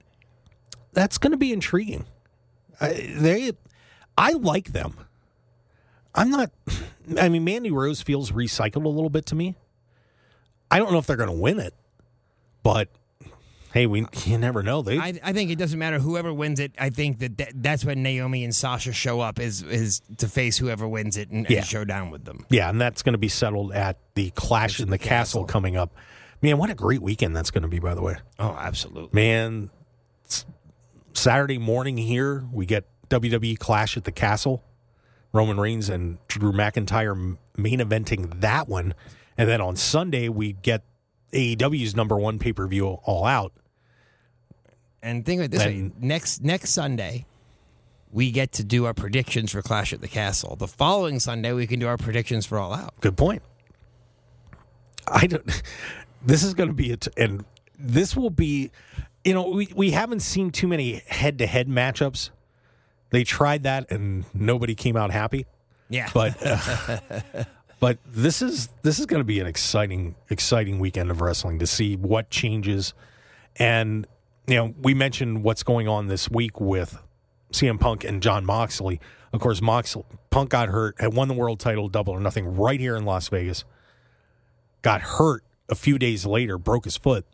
[0.92, 2.06] That's going to be intriguing.
[2.82, 3.52] I, they,
[4.18, 4.98] I like them.
[6.14, 6.52] I'm not.
[7.18, 9.56] I mean, Mandy Rose feels recycled a little bit to me.
[10.70, 11.74] I don't know if they're going to win it,
[12.62, 12.90] but
[13.74, 14.82] hey, we you never know.
[14.82, 16.74] They I, I think it doesn't matter whoever wins it.
[16.80, 20.58] I think that, that that's when Naomi and Sasha show up is is to face
[20.58, 21.58] whoever wins it and, Yeah.
[21.60, 22.46] and show down with them.
[22.50, 25.42] Yeah, and that's going to be settled at the Clash in the, Castle.
[25.42, 25.46] Castle.
[25.46, 25.94] coming up.
[26.42, 28.16] Man, what a great weekend that's going to be, by the way.
[28.40, 29.10] Oh, absolutely.
[29.14, 29.70] Man,
[30.26, 30.46] s-
[31.14, 34.64] Saturday morning here, we get WWE Clash at the Castle.
[35.34, 38.94] Roman Reigns and Drew McIntyre m- main eventing that one.
[39.38, 40.84] And then on Sunday, we get
[41.32, 43.54] AEW's number one pay per view all out.
[45.04, 47.26] And think of it this way: next next Sunday,
[48.12, 50.56] we get to do our predictions for Clash at the Castle.
[50.56, 52.94] The following Sunday, we can do our predictions for All Out.
[53.02, 53.42] Good point.
[55.08, 55.64] I don't.
[56.24, 57.44] This is going to be a t- and
[57.80, 58.70] this will be.
[59.26, 62.30] You know, we we haven't seen too many head to head matchups.
[63.10, 65.48] They tried that and nobody came out happy.
[65.90, 67.00] Yeah, But uh,
[67.80, 71.66] but this is this is going to be an exciting exciting weekend of wrestling to
[71.66, 72.94] see what changes.
[73.56, 74.06] And
[74.48, 76.98] you know, we mentioned what's going on this week with
[77.52, 79.00] CM Punk and Jon Moxley.
[79.34, 82.80] Of course, Moxley Punk got hurt, had won the world title double or nothing right
[82.80, 83.64] here in Las Vegas.
[84.82, 87.26] Got hurt a few days later, broke his foot.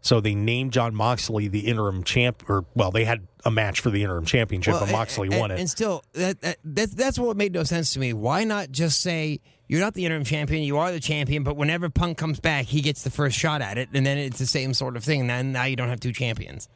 [0.00, 3.88] So they named Jon Moxley the interim champ, or well, they had a match for
[3.90, 5.58] the interim championship, Well, but Moxley and, won it.
[5.58, 6.58] And still, that, that
[6.90, 8.12] that's what made no sense to me.
[8.12, 11.88] Why not just say you're not the interim champion, you are the champion, but whenever
[11.88, 14.74] Punk comes back, he gets the first shot at it, and then it's the same
[14.74, 15.26] sort of thing.
[15.26, 16.68] Then now you don't have two champions.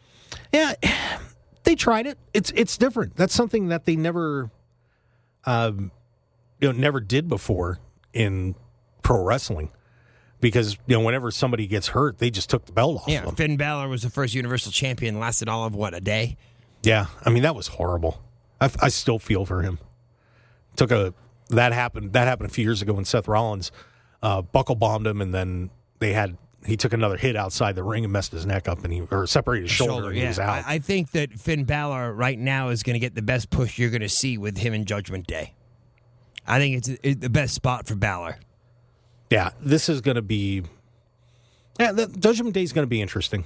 [0.52, 0.74] Yeah,
[1.64, 2.18] they tried it.
[2.32, 3.16] It's it's different.
[3.16, 4.50] That's something that they never,
[5.44, 5.90] um,
[6.60, 7.78] you know, never did before
[8.12, 8.54] in
[9.02, 9.70] pro wrestling.
[10.40, 13.34] Because you know, whenever somebody gets hurt, they just took the belt off Yeah, them.
[13.34, 16.36] Finn Balor was the first Universal Champion, lasted all of what a day.
[16.84, 18.22] Yeah, I mean that was horrible.
[18.60, 19.80] I, I still feel for him.
[20.76, 21.12] Took a
[21.48, 23.72] that happened that happened a few years ago when Seth Rollins
[24.22, 26.36] uh, buckle bombed him, and then they had
[26.66, 29.26] he took another hit outside the ring and messed his neck up, and he or
[29.26, 30.28] separated his shoulder, and he yeah.
[30.28, 30.66] was out.
[30.66, 33.78] I, I think that Finn Balor right now is going to get the best push
[33.78, 35.54] you're going to see with him in Judgment Day.
[36.46, 38.38] I think it's, it's the best spot for Balor.
[39.30, 40.62] Yeah, this is going to be.
[41.78, 43.44] Yeah, the Judgment Day is going to be interesting.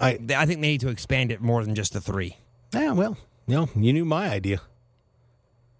[0.00, 2.38] I I think they need to expand it more than just the three.
[2.72, 4.60] yeah, well, you know, you knew my idea.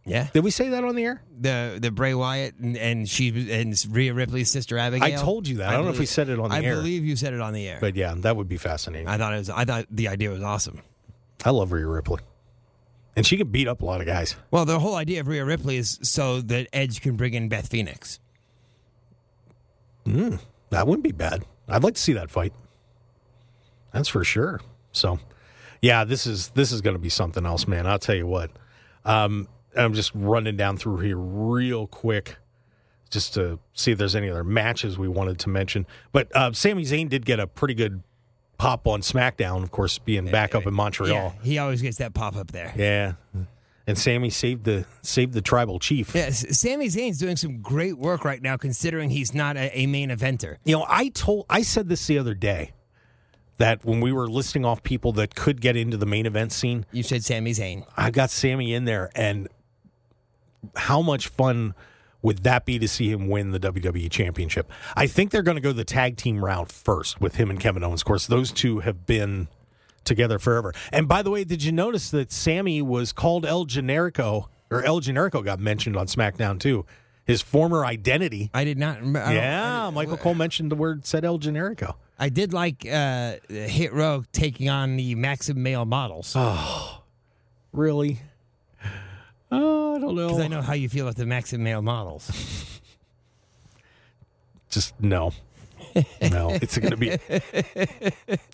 [0.07, 1.23] Yeah, Did we say that on the air?
[1.41, 5.07] the the Bray Wyatt and, and she and Rhea Ripley's sister Abigail.
[5.07, 5.71] I told you that.
[5.71, 6.73] I don't know if we said it on the I air.
[6.73, 7.79] I believe you said it on the air.
[7.81, 9.09] But yeah, that would be fascinating.
[9.09, 9.49] I thought it was.
[9.51, 10.83] I thought the idea was awesome.
[11.43, 12.21] I love Rhea Ripley,
[13.17, 14.37] and she can beat up a lot of guys.
[14.51, 17.69] Well, the whole idea of Rhea Ripley is so that Edge can bring in Beth
[17.69, 18.21] Phoenix.
[20.05, 21.45] That wouldn't be bad.
[21.69, 22.53] I'd like to see that fight.
[23.93, 24.61] That's for sure.
[24.93, 25.19] So,
[25.81, 27.87] yeah, this is this is going to be something else, man.
[27.87, 28.51] I'll tell you what.
[29.05, 32.37] Um, I'm just running down through here real quick,
[33.11, 35.87] just to see if there's any other matches we wanted to mention.
[36.13, 38.03] But uh, Sami Zayn did get a pretty good
[38.59, 41.35] pop on SmackDown, of course, being back up in Montreal.
[41.37, 42.73] Yeah, he always gets that pop up there.
[42.77, 43.15] Yeah,
[43.87, 46.15] and Sami saved the saved the tribal chief.
[46.15, 50.11] Yes, Sami Zayn's doing some great work right now, considering he's not a, a main
[50.11, 50.57] eventer.
[50.65, 52.73] You know, I told I said this the other day
[53.59, 56.87] that when we were listing off people that could get into the main event scene,
[56.91, 57.85] You said Sami Zayn.
[57.97, 59.49] I got Sami in there, and
[60.77, 61.75] how much fun
[62.23, 64.71] would that be to see him win the WWE Championship?
[64.97, 67.85] I think they're going to go the tag team route first with him and Kevin
[67.85, 68.01] Owens.
[68.01, 69.49] Of course, those two have been
[70.05, 70.73] together forever.
[70.93, 75.01] And by the way, did you notice that Sami was called El Generico, or El
[75.01, 76.87] Generico got mentioned on SmackDown too?
[77.27, 78.51] His former identity.
[78.53, 79.01] I did not.
[79.01, 81.95] remember- Yeah, Michael Cole mentioned the word said El Generico.
[82.19, 87.03] I did like uh, Hit Row taking on the Maxim male models Oh,
[87.73, 88.21] Really?
[89.55, 90.29] Oh, I don't know.
[90.29, 92.31] because I know how you feel about the Maxim male models.
[94.71, 95.33] Just no.
[96.21, 97.11] No, it's going to be.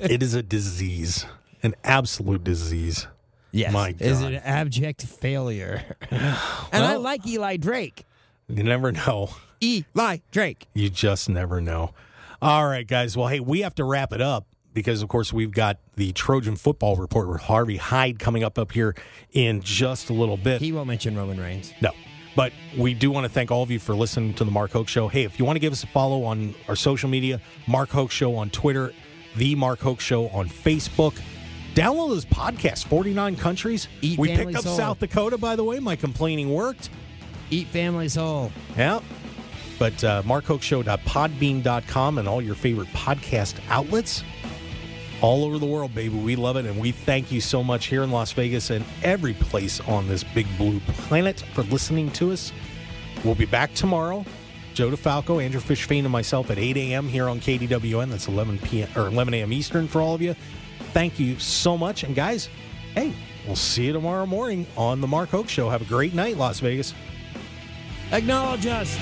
[0.01, 1.24] It is a disease,
[1.62, 3.07] an absolute disease.
[3.53, 4.32] Yes, My is God.
[4.32, 5.82] it an abject failure?
[6.11, 8.05] and I like Eli Drake.
[8.48, 9.30] You never know.
[9.62, 10.66] Eli Drake.
[10.74, 11.94] You just never know.
[12.42, 13.16] All right, guys.
[13.16, 16.56] Well, hey, we have to wrap it up because, of course, we've got the Trojan
[16.56, 18.94] football report with Harvey Hyde coming up up here
[19.32, 20.60] in just a little bit.
[20.60, 21.72] He won't mention Roman Reigns.
[21.80, 21.90] No.
[22.36, 24.88] But we do want to thank all of you for listening to the Mark Hoke
[24.88, 25.08] Show.
[25.08, 28.10] Hey, if you want to give us a follow on our social media, Mark Hoke
[28.10, 28.92] Show on Twitter,
[29.36, 31.20] The Mark Hoke Show on Facebook.
[31.74, 33.88] Download those podcasts, 49 countries.
[34.00, 34.76] Eat we picked up Soul.
[34.76, 35.80] South Dakota, by the way.
[35.80, 36.90] My complaining worked.
[37.50, 38.52] Eat Family Soul.
[38.76, 39.00] Yeah.
[39.78, 44.22] But uh, markhokeshow.podbean.com and all your favorite podcast outlets
[45.20, 46.16] all over the world, baby.
[46.16, 46.66] We love it.
[46.66, 50.24] And we thank you so much here in Las Vegas and every place on this
[50.24, 52.52] big blue planet for listening to us.
[53.24, 54.24] We'll be back tomorrow.
[54.74, 57.08] Joe DeFalco, Andrew Fish Fain, and myself at 8 a.m.
[57.08, 58.10] here on KDWN.
[58.10, 58.88] That's 11 p.m.
[58.96, 59.52] or 11 a.m.
[59.52, 60.34] Eastern for all of you.
[60.92, 62.02] Thank you so much.
[62.04, 62.48] And guys,
[62.94, 63.12] hey,
[63.46, 65.68] we'll see you tomorrow morning on the Mark Hoke Show.
[65.68, 66.94] Have a great night, Las Vegas.
[68.12, 68.96] Acknowledge us.